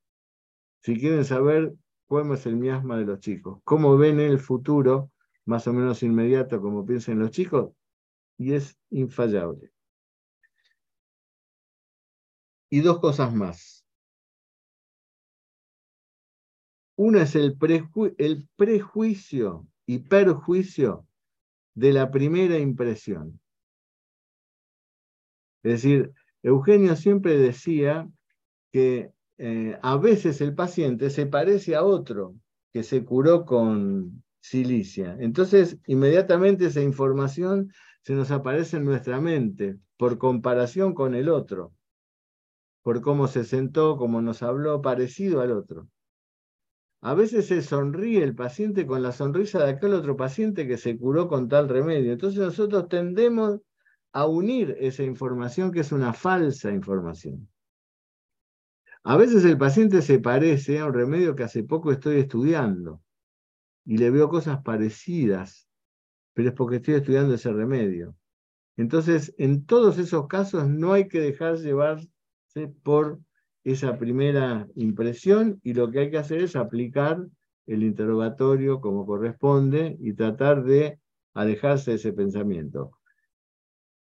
[0.82, 1.74] Si quieren saber
[2.06, 5.11] cómo es el miasma de los chicos, cómo ven el futuro,
[5.44, 7.73] más o menos inmediato, como piensan los chicos,
[8.39, 9.73] y es infallable.
[12.70, 13.86] Y dos cosas más.
[16.97, 17.56] Una es el
[18.56, 21.06] prejuicio y perjuicio
[21.74, 23.40] de la primera impresión.
[25.62, 26.12] Es decir,
[26.43, 28.09] Eugenio siempre decía
[28.73, 32.35] que eh, a veces el paciente se parece a otro
[32.73, 35.16] que se curó con silicia.
[35.20, 41.73] Entonces, inmediatamente esa información se nos aparece en nuestra mente por comparación con el otro,
[42.82, 45.89] por cómo se sentó, cómo nos habló, parecido al otro.
[47.05, 50.97] A veces se sonríe el paciente con la sonrisa de aquel otro paciente que se
[50.97, 52.14] curó con tal remedio.
[52.14, 53.60] Entonces nosotros tendemos
[54.14, 57.47] a unir esa información que es una falsa información.
[59.02, 63.02] A veces el paciente se parece a un remedio que hace poco estoy estudiando
[63.85, 65.68] y le veo cosas parecidas,
[66.32, 68.16] pero es porque estoy estudiando ese remedio.
[68.78, 72.09] Entonces, en todos esos casos no hay que dejar llevarse
[72.82, 73.20] por
[73.64, 77.26] esa primera impresión y lo que hay que hacer es aplicar
[77.66, 80.98] el interrogatorio como corresponde y tratar de
[81.32, 82.92] alejarse de ese pensamiento.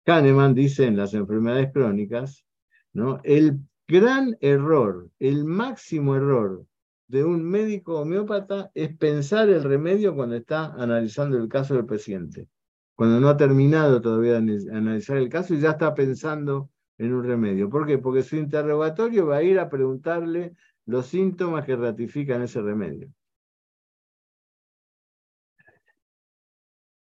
[0.04, 2.44] Kahneman dice en las enfermedades crónicas,
[2.92, 3.20] ¿no?
[3.24, 6.66] el gran error, el máximo error
[7.08, 12.48] de un médico homeópata es pensar el remedio cuando está analizando el caso del paciente,
[12.96, 16.71] cuando no ha terminado todavía de analizar el caso y ya está pensando
[17.02, 17.70] en un remedio.
[17.70, 17.98] ¿Por qué?
[17.98, 20.56] Porque su interrogatorio va a ir a preguntarle
[20.86, 23.12] los síntomas que ratifican ese remedio.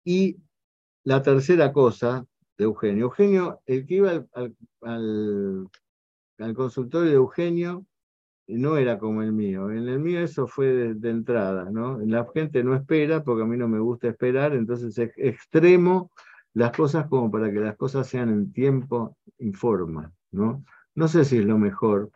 [0.03, 0.37] Y
[1.03, 2.25] la tercera cosa
[2.57, 3.05] de Eugenio.
[3.05, 4.25] Eugenio, el que iba
[4.81, 5.69] al,
[6.55, 7.85] consultorio de Eugenio,
[8.47, 9.69] no era como el mío.
[9.69, 11.99] En el mío eso fue de, entrada, ¿no?
[11.99, 16.11] La gente no espera porque a mí no me gusta esperar, entonces es extremo
[16.55, 20.63] las cosas como para que las cosas sean en tiempo y forma, ¿no?
[20.95, 22.11] No sé si es lo mejor,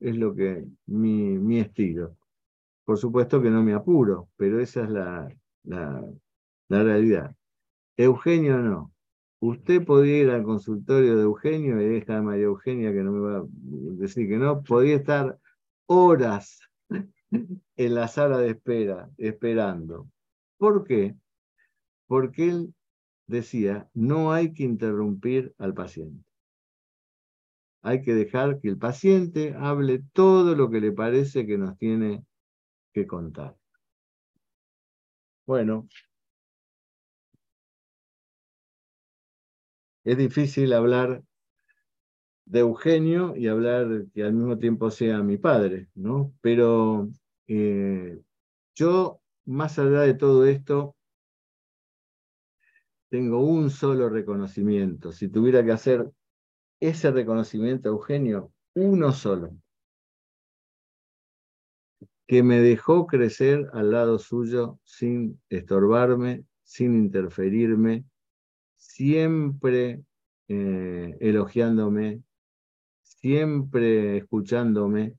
[0.00, 2.14] es lo que mi, mi estilo.
[2.84, 5.34] Por supuesto que no me apuro, pero esa es la,
[5.64, 6.04] la,
[6.68, 7.34] la realidad.
[7.96, 8.92] Eugenio no.
[9.40, 13.38] Usted podía ir al consultorio de Eugenio, y esta María Eugenia que no me va
[13.38, 15.38] a decir que no, podía estar
[15.86, 16.60] horas
[17.30, 20.06] en la sala de espera, esperando.
[20.58, 21.14] ¿Por qué?
[22.06, 22.74] Porque él
[23.28, 26.24] decía, no hay que interrumpir al paciente.
[27.82, 32.24] Hay que dejar que el paciente hable todo lo que le parece que nos tiene
[32.92, 33.56] que contar.
[35.46, 35.88] Bueno,
[40.04, 41.22] es difícil hablar
[42.46, 46.32] de Eugenio y hablar que al mismo tiempo sea mi padre, ¿no?
[46.40, 47.08] Pero
[47.46, 48.18] eh,
[48.74, 50.96] yo, más allá de todo esto,
[53.08, 55.12] tengo un solo reconocimiento.
[55.12, 56.10] Si tuviera que hacer
[56.80, 59.56] ese reconocimiento Eugenio, uno solo,
[62.26, 68.04] que me dejó crecer al lado suyo sin estorbarme, sin interferirme,
[68.76, 70.04] siempre
[70.48, 72.22] eh, elogiándome,
[73.02, 75.14] siempre escuchándome,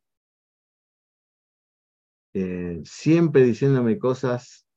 [2.34, 4.68] eh, siempre diciéndome cosas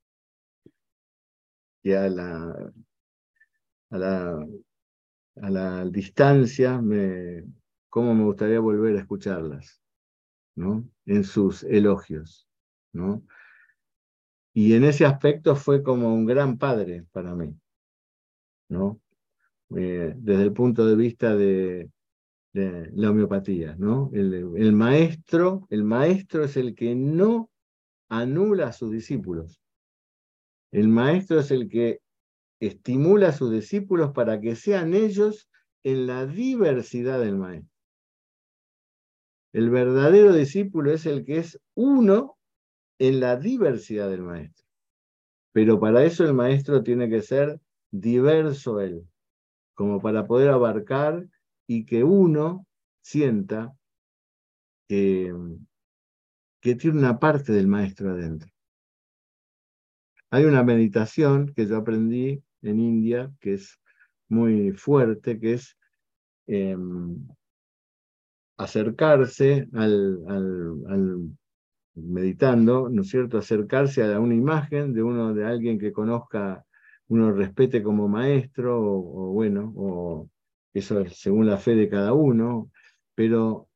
[1.82, 2.72] que a la,
[3.92, 4.46] a la,
[5.36, 7.44] a la distancia, me,
[7.88, 9.80] cómo me gustaría volver a escucharlas,
[10.56, 10.84] ¿no?
[11.06, 12.48] En sus elogios,
[12.92, 13.22] ¿no?
[14.52, 17.56] Y en ese aspecto fue como un gran padre para mí.
[18.72, 19.00] ¿no?
[19.76, 21.90] Eh, desde el punto de vista de,
[22.54, 24.10] la homeopatía, ¿no?
[24.12, 27.50] El, maestro, el maestro es el que no
[28.10, 29.62] anula a sus discípulos.
[30.70, 32.00] El maestro es el que
[32.66, 35.50] estimula a sus discípulos para que sean ellos
[35.82, 37.72] en la diversidad del maestro.
[39.52, 42.38] El verdadero discípulo es el que es uno
[43.00, 44.64] en la diversidad del maestro.
[45.52, 47.60] Pero para eso el maestro tiene que ser
[47.90, 49.06] diverso él,
[49.74, 51.26] como para poder abarcar
[51.66, 52.64] y que uno
[53.02, 53.74] sienta
[54.88, 55.34] que,
[56.60, 58.48] tiene una parte del maestro adentro.
[60.30, 63.78] Hay una meditación que yo aprendí en India que es
[64.28, 65.76] muy fuerte, que es
[66.46, 67.26] em,
[68.56, 71.30] acercarse al, al,
[71.94, 73.38] meditando, ¿no es cierto?
[73.38, 76.64] Acercarse a una imagen de uno, de alguien que conozca
[77.08, 80.30] uno respete como maestro, o, bueno, o
[80.72, 82.70] eso es según la fe de cada uno,
[83.14, 83.68] pero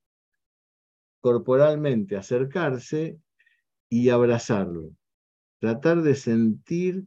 [1.21, 3.19] corporalmente acercarse
[3.91, 4.91] y abrazarlo,
[5.61, 7.05] tratar de sentir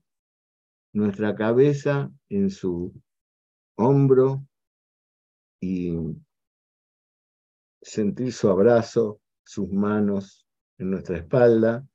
[0.94, 2.94] nuestra cabeza en su
[3.76, 4.46] hombro
[5.62, 5.96] y
[7.82, 10.46] sentir su abrazo, sus manos
[10.78, 11.88] en nuestra espalda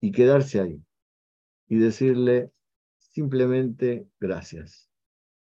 [0.00, 0.82] y quedarse ahí
[1.68, 2.50] y decirle,
[2.98, 4.90] simplemente gracias.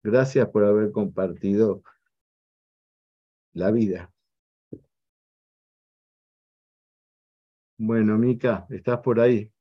[0.04, 1.84] Gracias por haber compartido
[3.54, 4.14] la vida.
[7.78, 9.52] Bueno, Mica, estás por ahí.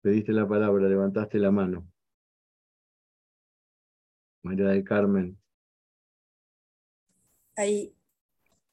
[0.00, 1.86] Pediste la palabra, levantaste la mano.
[4.42, 5.38] María del Carmen.
[7.56, 7.92] Ahí,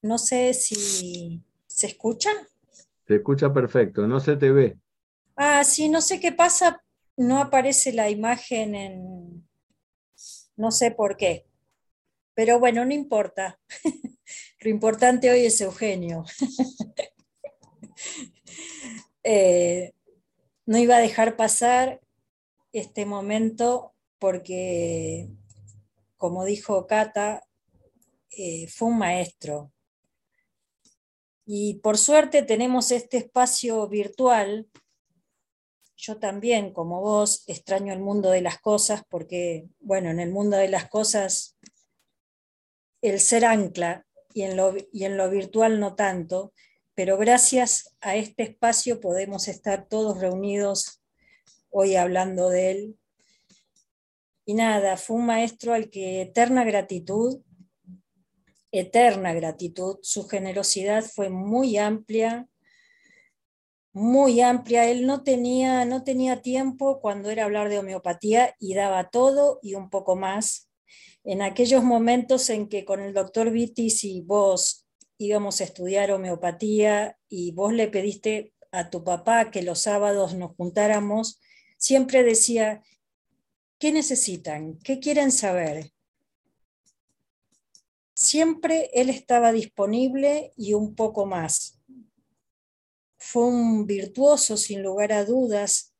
[0.01, 2.29] no sé si se escucha.
[3.07, 4.77] Se escucha perfecto, no se te ve.
[5.35, 6.83] Ah, sí, no sé qué pasa,
[7.17, 9.47] no aparece la imagen en,
[10.55, 11.45] no sé por qué,
[12.33, 13.59] pero bueno, no importa.
[14.61, 16.25] Lo importante hoy es Eugenio.
[19.27, 19.91] Eh,
[20.67, 21.99] no iba a dejar pasar
[22.73, 25.29] este momento porque,
[26.17, 27.43] como dijo Cata,
[28.31, 29.71] eh, fue un maestro.
[31.45, 34.67] Y por suerte tenemos este espacio virtual
[35.97, 40.57] yo también, como vos, extraño el mundo de las cosas porque, bueno, en el mundo
[40.57, 41.57] de las cosas
[43.01, 46.53] el ser ancla y en lo, y en lo virtual no tanto,
[46.93, 51.01] pero gracias a este espacio podemos estar todos reunidos
[51.69, 52.99] hoy hablando de él.
[54.45, 57.41] Y nada, fue un maestro al que eterna gratitud,
[58.71, 62.47] eterna gratitud, su generosidad fue muy amplia,
[63.93, 64.89] muy amplia.
[64.89, 69.75] Él no tenía, no tenía tiempo cuando era hablar de homeopatía y daba todo y
[69.75, 70.69] un poco más.
[71.23, 74.85] En aquellos momentos en que con el doctor Vitis y vos
[75.17, 80.55] íbamos a estudiar homeopatía y vos le pediste a tu papá que los sábados nos
[80.55, 81.39] juntáramos,
[81.77, 82.83] siempre decía,
[83.79, 84.77] ¿qué necesitan?
[84.79, 85.91] ¿Qué quieren saber?
[88.13, 91.75] Siempre él estaba disponible y un poco más
[93.25, 95.95] fue un virtuoso, sin lugar a dudas,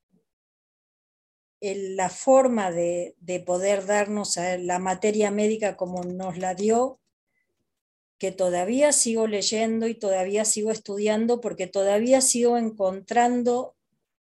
[1.59, 3.15] la forma de,
[3.45, 6.99] poder darnos la materia médica como nos la dio,
[8.19, 13.75] que todavía sigo leyendo y todavía sigo estudiando porque todavía sigo encontrando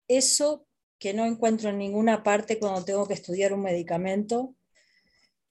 [0.07, 0.65] eso
[1.03, 4.55] que no encuentro en ninguna parte cuando tengo que estudiar un medicamento,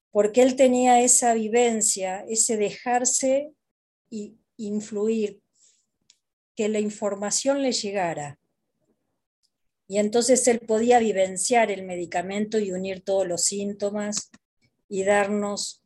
[0.10, 3.52] porque él tenía esa vivencia, ese dejarse
[4.10, 5.42] y influir
[6.56, 8.40] que la información le llegara.
[9.90, 14.32] Y entonces él podía vivenciar el medicamento y unir todos los síntomas
[14.88, 15.84] y darnos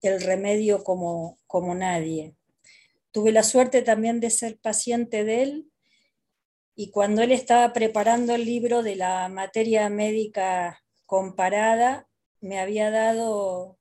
[0.00, 2.34] el remedio como, como nadie.
[3.10, 5.70] Tuve la suerte también de ser paciente de él
[6.76, 12.08] y cuando él estaba preparando el libro de la materia médica comparada,
[12.40, 13.78] me había dado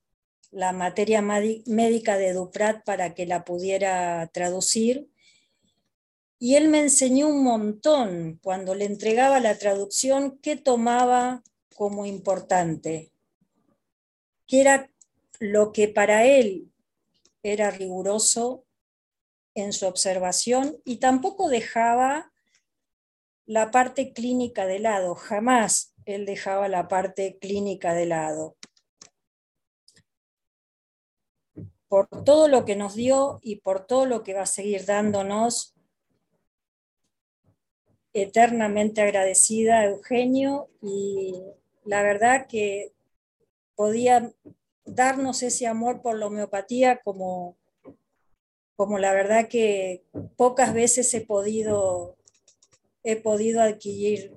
[0.52, 5.10] la materia médica de Duprat para que la pudiera traducir.
[6.38, 8.40] Y él me enseñó un montón.
[8.44, 11.42] Cuando le entregaba la traducción qué tomaba
[11.76, 13.12] como importante,
[14.46, 14.92] qué era
[15.40, 16.72] lo que para él
[17.42, 18.66] era riguroso
[19.56, 22.33] en su observación y tampoco dejaba
[23.46, 28.56] la parte clínica de lado, jamás él dejaba la parte clínica de lado.
[31.88, 35.76] Por todo lo que nos dio y por todo lo que va a seguir dándonos,
[38.14, 41.34] eternamente agradecida a Eugenio y
[41.84, 42.94] la verdad que
[43.76, 44.32] podía
[44.86, 47.58] darnos ese amor por la homeopatía como,
[48.76, 50.04] como la verdad que
[50.36, 52.18] pocas veces he podido,
[53.04, 54.34] he podido adquirir.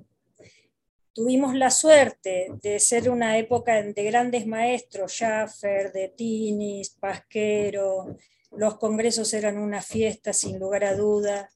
[1.13, 8.17] Tuvimos la suerte de ser una época de grandes maestros, Schaffer, de Tinis, Pasquero,
[8.51, 11.49] los congresos eran una fiesta sin lugar a duda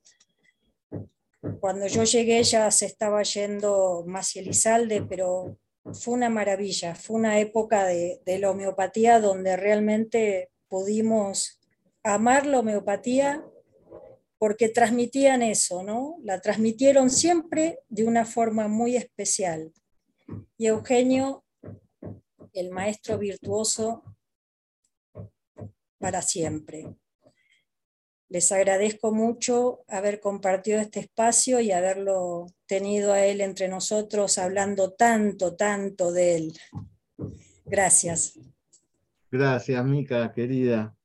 [1.60, 5.58] cuando yo llegué ya se estaba yendo Maciel Elizalde, pero
[5.94, 11.60] fue una maravilla, fue una época de, de la homeopatía donde realmente pudimos
[12.04, 13.44] amar la homeopatía
[14.42, 16.18] porque transmitían eso, ¿no?
[16.24, 19.72] La transmitieron siempre de una forma muy especial.
[20.58, 21.46] Y Eugenio,
[22.52, 24.04] el maestro virtuoso,
[26.00, 26.88] para siempre.
[28.30, 34.94] Les agradezco mucho haber compartido este espacio y haberlo tenido a él entre nosotros hablando
[34.94, 36.54] tanto, tanto de él.
[37.64, 38.40] Gracias.
[39.30, 40.96] Gracias, Mica, querida.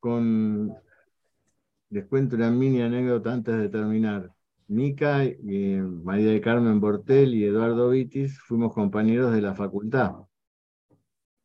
[0.00, 0.87] Con...
[1.90, 4.30] Les cuento una mini anécdota antes de terminar.
[4.66, 5.24] Mica,
[6.04, 10.12] María de Carmen Bortel y Eduardo Vitis fuimos compañeros de la facultad.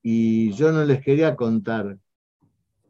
[0.01, 1.97] Y yo no les quería contar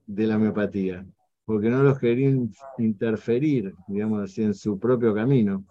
[0.07, 1.05] de la homeopatía
[1.45, 5.65] porque no los querían interferir, digamos así, en su propio camino.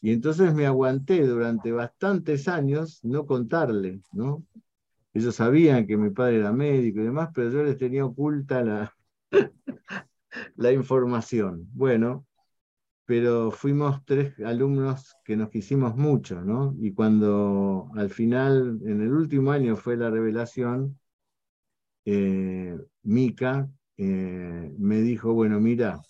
[0.00, 4.44] Y entonces me aguanté durante bastantes años no contarle, ¿no?
[5.12, 8.94] Ellos sabían que mi padre era médico y demás, pero yo les tenía oculta la,
[10.56, 11.68] la información.
[11.72, 12.26] Bueno,
[13.04, 16.76] pero fuimos tres alumnos que nos quisimos mucho, ¿no?
[16.78, 20.98] Y cuando al final, en el último año fue la revelación,
[22.04, 26.00] eh, Mica, eh, me dijo, bueno, mira,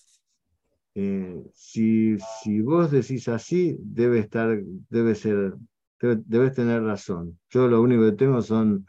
[0.94, 5.54] eh, si, si, vos decís así, debe estar, debe ser,
[6.00, 7.38] debes tener razón.
[7.50, 8.86] Yo lo único que tengo son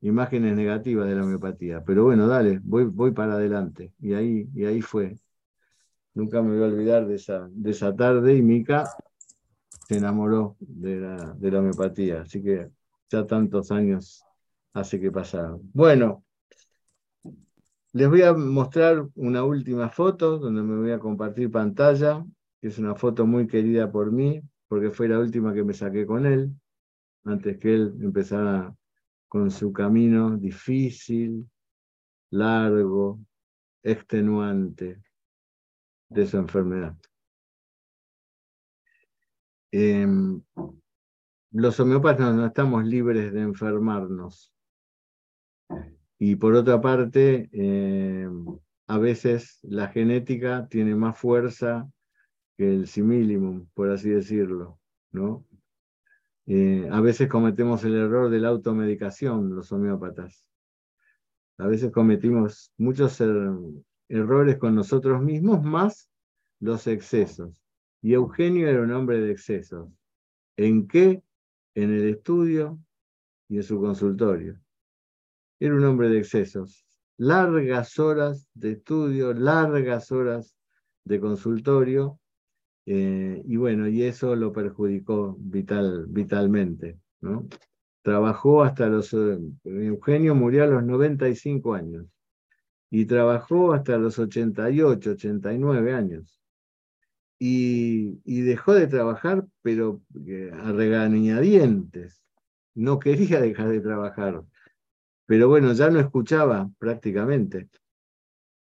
[0.00, 3.92] imágenes negativas de la homeopatía, pero bueno, dale, voy, voy para adelante.
[4.00, 5.16] Y ahí, y ahí fue.
[6.14, 8.84] Nunca me voy a olvidar de esa, de esa tarde y Mica
[9.88, 12.68] se enamoró de la, de la homeopatía, así que
[13.10, 14.22] ya tantos años
[14.72, 15.60] hace que pasaron.
[15.72, 16.24] Bueno,
[17.92, 22.24] les voy a mostrar una última foto donde me voy a compartir pantalla,
[22.60, 26.06] que es una foto muy querida por mí, porque fue la última que me saqué
[26.06, 26.52] con él,
[27.24, 28.74] antes que él empezara
[29.28, 31.48] con su camino difícil,
[32.30, 33.20] largo,
[33.82, 35.02] extenuante
[36.08, 36.96] de su enfermedad.
[39.70, 40.42] Em,
[41.52, 44.52] los homeópatas no estamos libres de enfermarnos.
[46.18, 48.46] Y por otra parte, em,
[48.86, 51.88] a veces la genética tiene más fuerza
[52.56, 54.80] que el simillimum, por así decirlo,
[55.12, 55.44] ¿no?
[56.50, 60.46] Eh, a veces cometemos el error de la automedicación, los homeópatas.
[61.58, 63.50] A veces cometimos muchos er,
[64.08, 66.10] errores con nosotros mismos, más
[66.58, 67.62] los excesos.
[68.00, 69.90] Y Eugenio era un hombre de excesos.
[70.56, 71.22] ¿En qué?
[71.74, 72.78] En el estudio
[73.50, 74.58] y en su consultorio.
[75.60, 76.86] Era un hombre de excesos.
[77.18, 80.56] Largas horas de estudio, largas horas
[81.04, 82.18] de consultorio,
[82.90, 86.98] eh, y bueno, y eso lo perjudicó vital, vitalmente.
[87.20, 87.46] ¿no?
[88.00, 89.12] Trabajó hasta los...
[89.12, 92.06] Eh, Eugenio murió a los 95 años
[92.88, 96.40] y trabajó hasta los 88, 89 años.
[97.38, 102.22] Y, y dejó de trabajar, pero eh, a regañadientes.
[102.74, 104.42] No quería dejar de trabajar.
[105.26, 107.68] Pero bueno, ya no escuchaba prácticamente.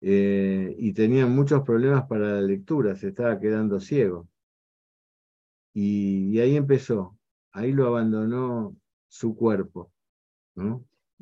[0.05, 4.29] Eh, y tenía muchos problemas para la lectura, se estaba quedando ciego.
[5.75, 7.17] Y, ahí empezó,
[7.53, 8.77] ahí lo abandonó
[9.09, 9.93] su cuerpo.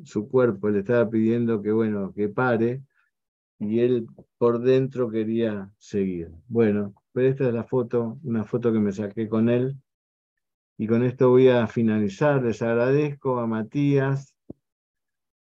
[0.03, 2.81] Su cuerpo le estaba pidiendo que, bueno, que pare,
[3.59, 4.07] y él
[4.39, 6.31] por dentro quería seguir.
[6.47, 9.77] Bueno, pero esta es la foto, una foto que me saqué con él.
[10.77, 12.41] Y con esto voy a finalizar.
[12.41, 14.30] Les agradezco a Matías,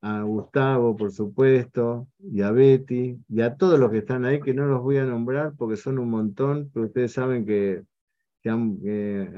[0.05, 4.52] a Gustavo, por supuesto, y a Betty, y a todos los que están ahí, que
[4.52, 7.82] no los voy a nombrar porque son un montón, pero ustedes saben que,
[8.44, 8.56] a,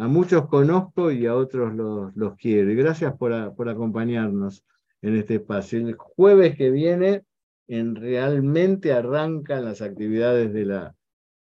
[0.09, 2.73] muchos conozco y a otros los, los quiero.
[2.73, 4.65] Y gracias por, por, acompañarnos
[5.03, 5.79] en este espacio.
[5.79, 7.23] El jueves que viene
[7.69, 10.97] en realmente arrancan las actividades de la,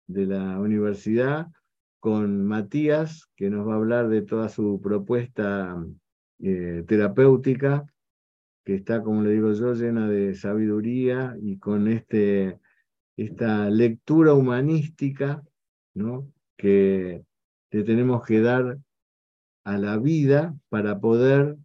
[0.06, 1.48] de la universidad
[2.00, 5.84] con Matías, que nos va a hablar de toda su propuesta
[6.44, 7.88] eh, terapéutica
[8.66, 12.60] que está, como le digo yo, llena de sabiduría y con este,
[13.16, 15.44] esta lectura humanística
[15.94, 16.28] ¿no?
[16.58, 17.24] que
[17.72, 18.80] le tenemos que dar
[19.66, 21.58] a la vida para poder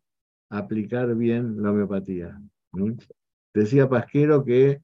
[0.50, 2.38] aplicar bien la homeopatía.
[3.54, 4.82] Decía Pasquero que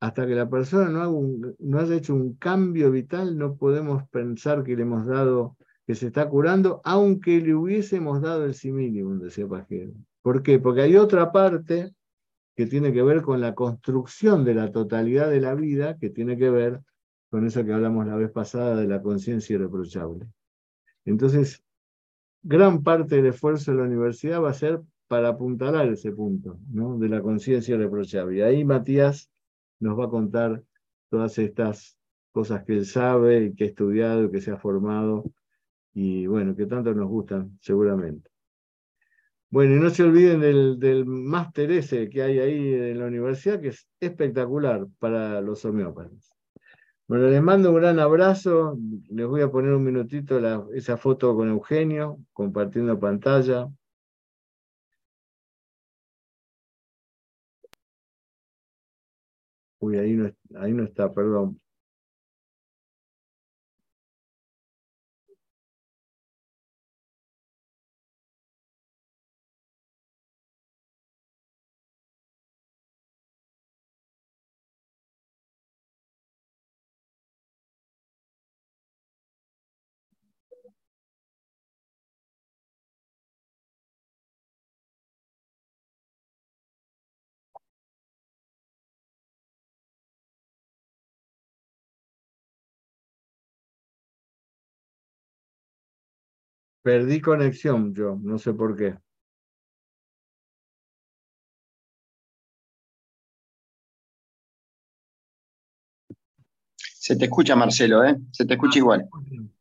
[0.00, 1.12] hasta que la persona no,
[1.58, 5.56] no haya hecho un cambio vital, no podemos pensar que le hemos dado,
[5.86, 9.92] que se está curando, aunque le hubiésemos dado el similium, decía Pasquero.
[10.24, 10.58] ¿Por qué?
[10.58, 11.92] Porque hay otra parte
[12.56, 16.38] que tiene que ver con la construcción de la totalidad de la vida, que tiene
[16.38, 16.80] que ver
[17.28, 20.26] con eso que hablamos la vez pasada de la conciencia irreprochable.
[21.04, 21.62] Entonces,
[22.42, 26.98] gran parte del esfuerzo de la universidad va a ser para apuntalar ese punto ¿no?
[26.98, 28.38] de la conciencia irreprochable.
[28.38, 29.30] Y ahí Matías
[29.78, 30.62] nos va a contar
[31.10, 31.98] todas estas
[32.32, 35.24] cosas que él sabe y que ha estudiado que se ha formado
[35.92, 38.33] y bueno, que tanto nos gustan seguramente.
[39.54, 43.60] Bueno, y no se olviden del, del máster ese que hay ahí en la universidad,
[43.60, 46.32] que es espectacular para los homeópatas.
[47.08, 48.76] Bueno, les mando un gran abrazo.
[49.10, 50.40] Les voy a poner un minutito
[50.74, 53.68] esa foto con Eugenio, compartiendo pantalla.
[59.78, 61.60] Uy, ahí no, ahí no está, perdón.
[96.84, 98.94] Perdí conexión yo, no sé por qué.
[106.76, 108.16] Se te escucha, Marcelo, ¿eh?
[108.30, 109.08] Se te escucha igual.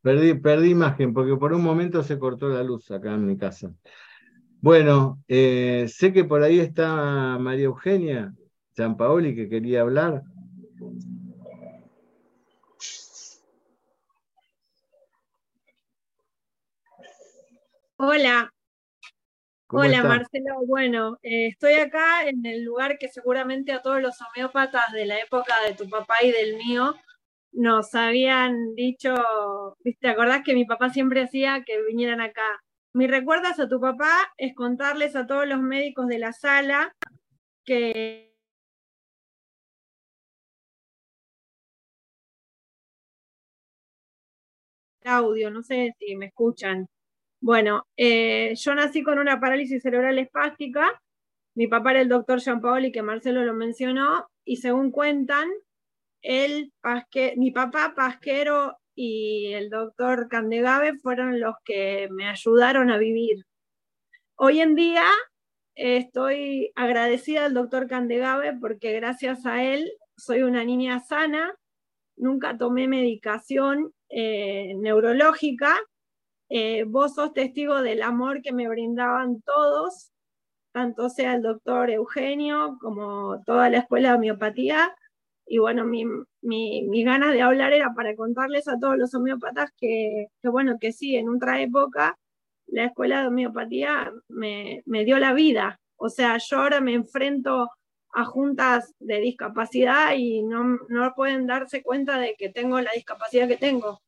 [0.02, 3.74] Perdí, perdí imagen porque por un momento se cortó la luz acá en mi casa.
[4.62, 8.34] Bueno, eh, sé que por ahí está María Eugenia
[8.98, 10.24] Paoli que quería hablar.
[18.05, 18.53] Hola.
[19.69, 24.91] Hola Marcelo, bueno, eh, estoy acá en el lugar que seguramente a todos los homeópatas
[24.91, 26.95] de la época de tu papá y del mío
[27.53, 29.15] nos habían dicho,
[30.01, 32.61] ¿te acordás que mi papá siempre hacía que vinieran acá?
[32.91, 36.93] Mi recuerdas a tu papá es contarles a todos los médicos de la sala
[37.63, 38.35] que
[45.05, 46.89] audio, no sé si me escuchan.
[47.44, 51.02] Bueno, eh, yo nací con una parálisis cerebral espástica.
[51.56, 55.49] Mi papá era el doctor Jean Paoli, que Marcelo lo mencionó, y según cuentan,
[56.22, 56.72] él,
[57.36, 63.44] mi papá Pasquero y el doctor Candegave fueron los que me ayudaron a vivir.
[64.36, 65.03] Hoy en día
[65.76, 71.53] estoy agradecida al doctor Candegave porque gracias a él soy una niña sana,
[72.15, 75.78] nunca tomé medicación eh, neurológica.
[76.55, 80.11] Eh, vos sos testigo del amor que me brindaban todos,
[80.71, 84.95] tanto sea el doctor Eugenio como toda la escuela de homeopatía.
[85.47, 86.05] Y bueno, mi,
[86.41, 91.15] mi, ganas de hablar era para contarles a todos los homeópatas que, bueno, que sí,
[91.15, 92.19] en otra época
[92.67, 95.80] la escuela de homeopatía me, me dio la vida.
[95.97, 97.71] O sea, yo ahora me enfrento
[98.13, 103.47] a juntas de discapacidad y no, no pueden darse cuenta de que tengo la discapacidad
[103.47, 104.02] que tengo.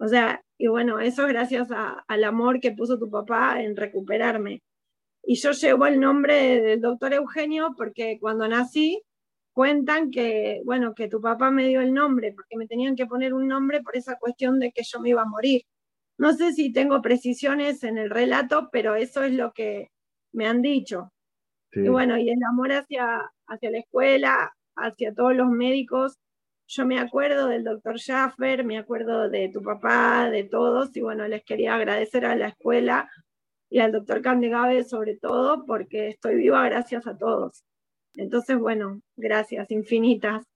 [0.00, 1.68] O sea, y bueno, eso es gracias
[2.08, 4.62] al amor que puso tu papá en recuperarme.
[5.22, 9.02] Y yo llevo el nombre del doctor Eugenio porque cuando nací
[9.52, 13.34] cuentan que, bueno, que tu papá me dio el nombre, porque me tenían que poner
[13.34, 15.62] un nombre por esa cuestión de que yo me iba a morir.
[16.16, 19.88] No sé si tengo precisiones en el relato, pero eso es lo que
[20.32, 21.12] me han dicho.
[21.72, 26.18] Y bueno, y el amor hacia, hacia la escuela, hacia todos los médicos.
[26.72, 31.26] Yo me acuerdo del doctor Schaffer, me acuerdo de tu papá, de todos, y bueno,
[31.26, 33.10] les quería agradecer a la escuela
[33.68, 37.64] y al doctor Candegave sobre todo, porque estoy viva gracias a todos.
[38.14, 40.46] Entonces, bueno, gracias infinitas,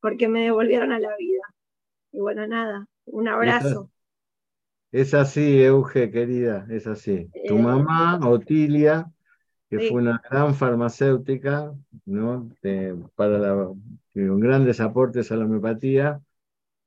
[0.00, 1.44] porque me devolvieron a la vida.
[2.12, 3.90] Y bueno, nada, un abrazo.
[4.92, 7.30] Es así, Euge, querida, es así.
[7.48, 9.10] Tu eh, mamá, Otilia,
[9.78, 11.72] que fue una gran farmacéutica,
[12.06, 12.50] ¿no?
[13.14, 16.20] para la, con grandes aportes a la homeopatía,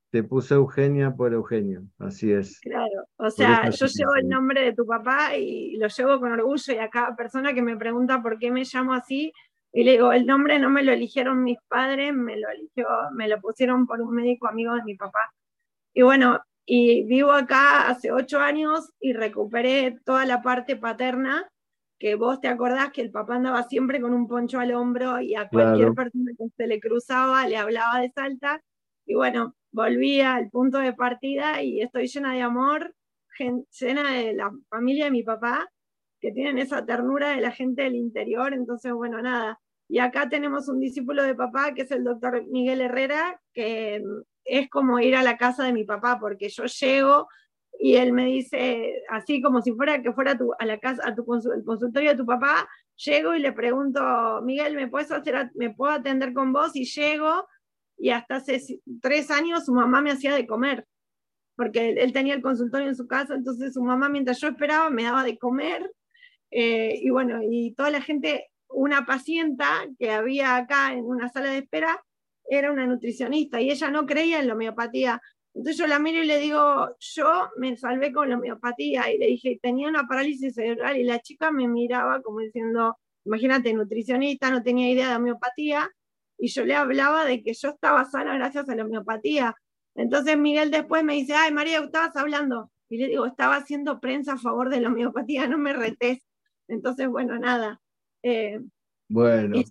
[0.09, 2.59] te puso Eugenia por Eugenio, así es.
[2.61, 6.73] Claro, o sea, yo llevo el nombre de tu papá y lo llevo con orgullo
[6.73, 9.33] y a cada persona que me pregunta por qué me llamo así,
[9.73, 13.27] y le digo, el nombre no me lo eligieron mis padres, me lo, eligió, me
[13.27, 15.19] lo pusieron por un médico amigo de mi papá.
[15.93, 21.49] Y bueno, y vivo acá hace ocho años y recuperé toda la parte paterna
[21.99, 25.35] que vos te acordás que el papá andaba siempre con un poncho al hombro y
[25.35, 28.61] a cualquier persona que se le cruzaba le hablaba de Salta.
[29.05, 32.93] Y bueno, volví al punto de partida y estoy llena de amor,
[33.79, 35.69] llena de la familia de mi papá,
[36.19, 38.53] que tienen esa ternura de la gente del interior.
[38.53, 39.59] Entonces, bueno, nada.
[39.87, 44.03] Y acá tenemos un discípulo de papá, que es el doctor Miguel Herrera, que
[44.43, 47.27] es como ir a la casa de mi papá, porque yo llego,
[47.79, 51.25] y él me dice, así como si fuera que fuera a la casa, a tu
[51.25, 56.33] consultorio de tu papá, llego y le pregunto, Miguel, ¿me puedes hacer, me puedo atender
[56.33, 56.75] con vos?
[56.75, 57.47] Y llego,
[57.97, 58.59] y hasta hace
[59.01, 60.85] tres años su mamá me hacía de comer,
[61.55, 65.03] porque él, tenía el consultorio en su casa, entonces su mamá mientras yo esperaba me
[65.03, 65.91] daba de comer,
[66.51, 69.67] eh, y bueno, y toda la gente, una pacienta
[69.99, 72.03] que había acá en una sala de espera,
[72.49, 75.21] era una nutricionista y ella no creía en la homeopatía,
[75.57, 79.25] entonces yo la miro y le digo, yo me salvé con la homeopatía y le
[79.25, 84.61] dije, tenía una parálisis cerebral y la chica me miraba como diciendo, imagínate, nutricionista, no
[84.61, 85.89] tenía idea de homeopatía
[86.37, 89.55] y yo le hablaba de que yo estaba sana gracias a la homeopatía.
[89.95, 92.69] Entonces Miguel después me dice, ay María, estabas hablando.
[92.87, 96.19] Y le digo, estaba haciendo prensa a favor de la homeopatía, no me retés.
[96.67, 97.81] Entonces, bueno, nada.
[98.21, 98.61] Eh,
[99.09, 99.63] bueno.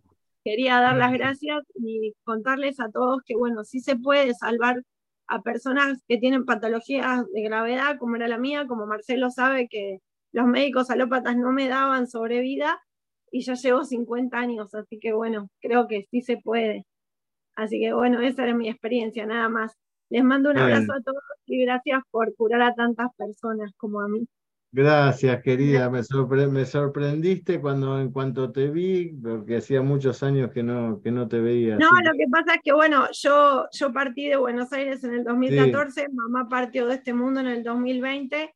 [0.42, 4.82] Quería dar las gracias y contarles a todos que, bueno, sí se puede salvar
[5.28, 9.98] a personas que tienen patologías de gravedad, como era la mía, como Marcelo sabe que
[10.32, 12.80] los médicos alópatas no me daban sobrevida
[13.30, 16.84] y ya llevo 50 años, así que bueno, creo que sí se puede.
[17.56, 19.72] Así que bueno, esa era mi experiencia, nada más.
[20.10, 24.08] Les mando un abrazo a todos y gracias por curar a tantas personas como a
[24.08, 24.26] mí.
[24.76, 25.88] Gracias, querida.
[25.88, 31.26] Me, sorprendiste cuando en cuanto te vi, porque hacía muchos años que no, que no
[31.26, 31.78] te veía.
[31.78, 35.24] No, lo que pasa es que, bueno, yo, yo partí de Buenos Aires en el
[35.24, 38.54] 2014, mamá partió de este mundo en el 2020,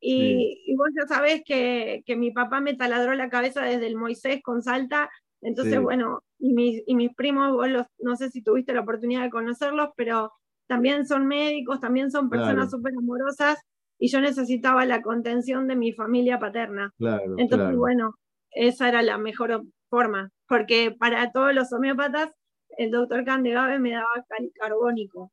[0.00, 4.42] y, vos ya sabés que, que, mi papá me taladró la cabeza desde el Moisés
[4.42, 5.08] con Salta,
[5.40, 9.22] entonces, bueno, y mis, y mis primos, vos los, no sé si tuviste la oportunidad
[9.22, 10.30] de conocerlos, pero
[10.66, 13.56] también son médicos, también son personas súper amorosas
[13.98, 16.92] y yo necesitaba la contención de mi familia paterna.
[17.36, 18.14] Entonces, bueno,
[18.50, 22.30] esa era la mejor forma, porque para todos los homeópatas,
[22.76, 24.24] el doctor Candegave me daba
[24.60, 25.30] carbónico.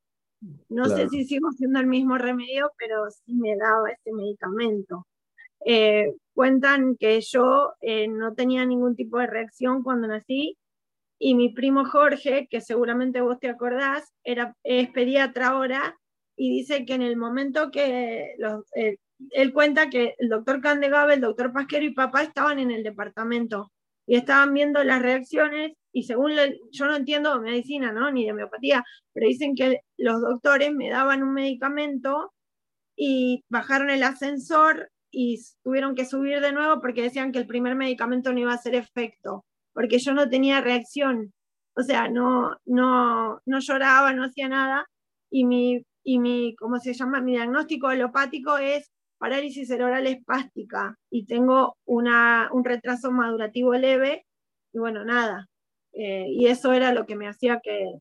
[0.68, 5.06] No sé si sigo haciendo el mismo remedio, pero sí me daba ese medicamento.
[5.64, 10.58] Eh, cuentan que yo eh, no tenía ningún tipo de reacción cuando nací
[11.20, 15.96] y mi primo Jorge, que seguramente vos te acordás, era, es pediatra ahora
[16.42, 18.96] y dice que en el momento que los, eh,
[19.30, 23.70] él cuenta que el doctor Candegave, el doctor Pasquero y papá estaban en el departamento
[24.08, 26.32] y estaban viendo las reacciones y según
[26.72, 28.10] yo no entiendo de medicina, ¿no?
[28.10, 28.82] Ni de homeopatía,
[29.12, 32.32] pero dicen que los doctores me daban un medicamento
[32.96, 37.76] y bajaron el ascensor y tuvieron que subir de nuevo porque decían que el primer
[37.76, 39.44] medicamento no iba a hacer efecto,
[39.74, 41.32] porque yo no tenía reacción,
[41.76, 44.86] o sea, no, no, no lloraba, no hacía nada,
[45.30, 47.20] y mi, y mi, ¿cómo se llama?
[47.20, 54.26] Mi diagnóstico alopático es parálisis cerebral espástica y tengo una, un retraso madurativo leve
[54.72, 55.48] y bueno, nada.
[55.92, 57.92] Eh, y eso era lo que me hacía que,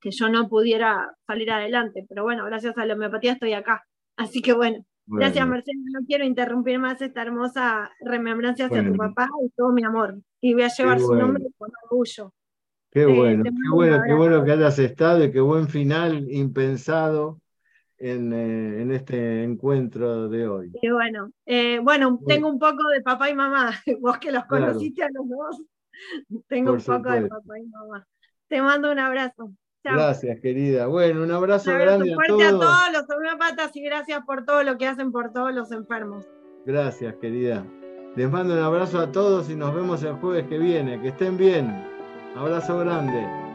[0.00, 2.04] que yo no pudiera salir adelante.
[2.08, 3.84] Pero bueno, gracias a la homeopatía estoy acá.
[4.16, 5.80] Así que bueno, gracias Marcelo.
[5.92, 10.20] No quiero interrumpir más esta hermosa remembranza hacia tu papá y todo mi amor.
[10.40, 12.34] Y voy a llevar su nombre con orgullo.
[12.92, 17.40] Qué bueno, qué bueno, qué bueno que hayas estado y qué buen final impensado
[17.96, 20.72] eh, en, este encuentro de hoy.
[20.82, 25.04] Y bueno, eh, bueno, tengo un poco de papá y mamá, vos que los conociste
[25.04, 25.62] a los dos,
[26.48, 28.06] tengo un poco de papá y mamá.
[28.48, 29.52] Te mando un abrazo.
[29.82, 30.86] Gracias, querida.
[30.86, 32.64] Bueno, un abrazo, grande fuerte a todos.
[32.64, 36.26] a todos los homeópatas y gracias por todo lo que hacen por todos los enfermos.
[36.66, 37.66] Gracias, querida.
[38.16, 41.00] Les mando un abrazo a todos y nos vemos el jueves que viene.
[41.00, 41.91] Que estén bien.
[42.34, 43.51] Abrazo grande.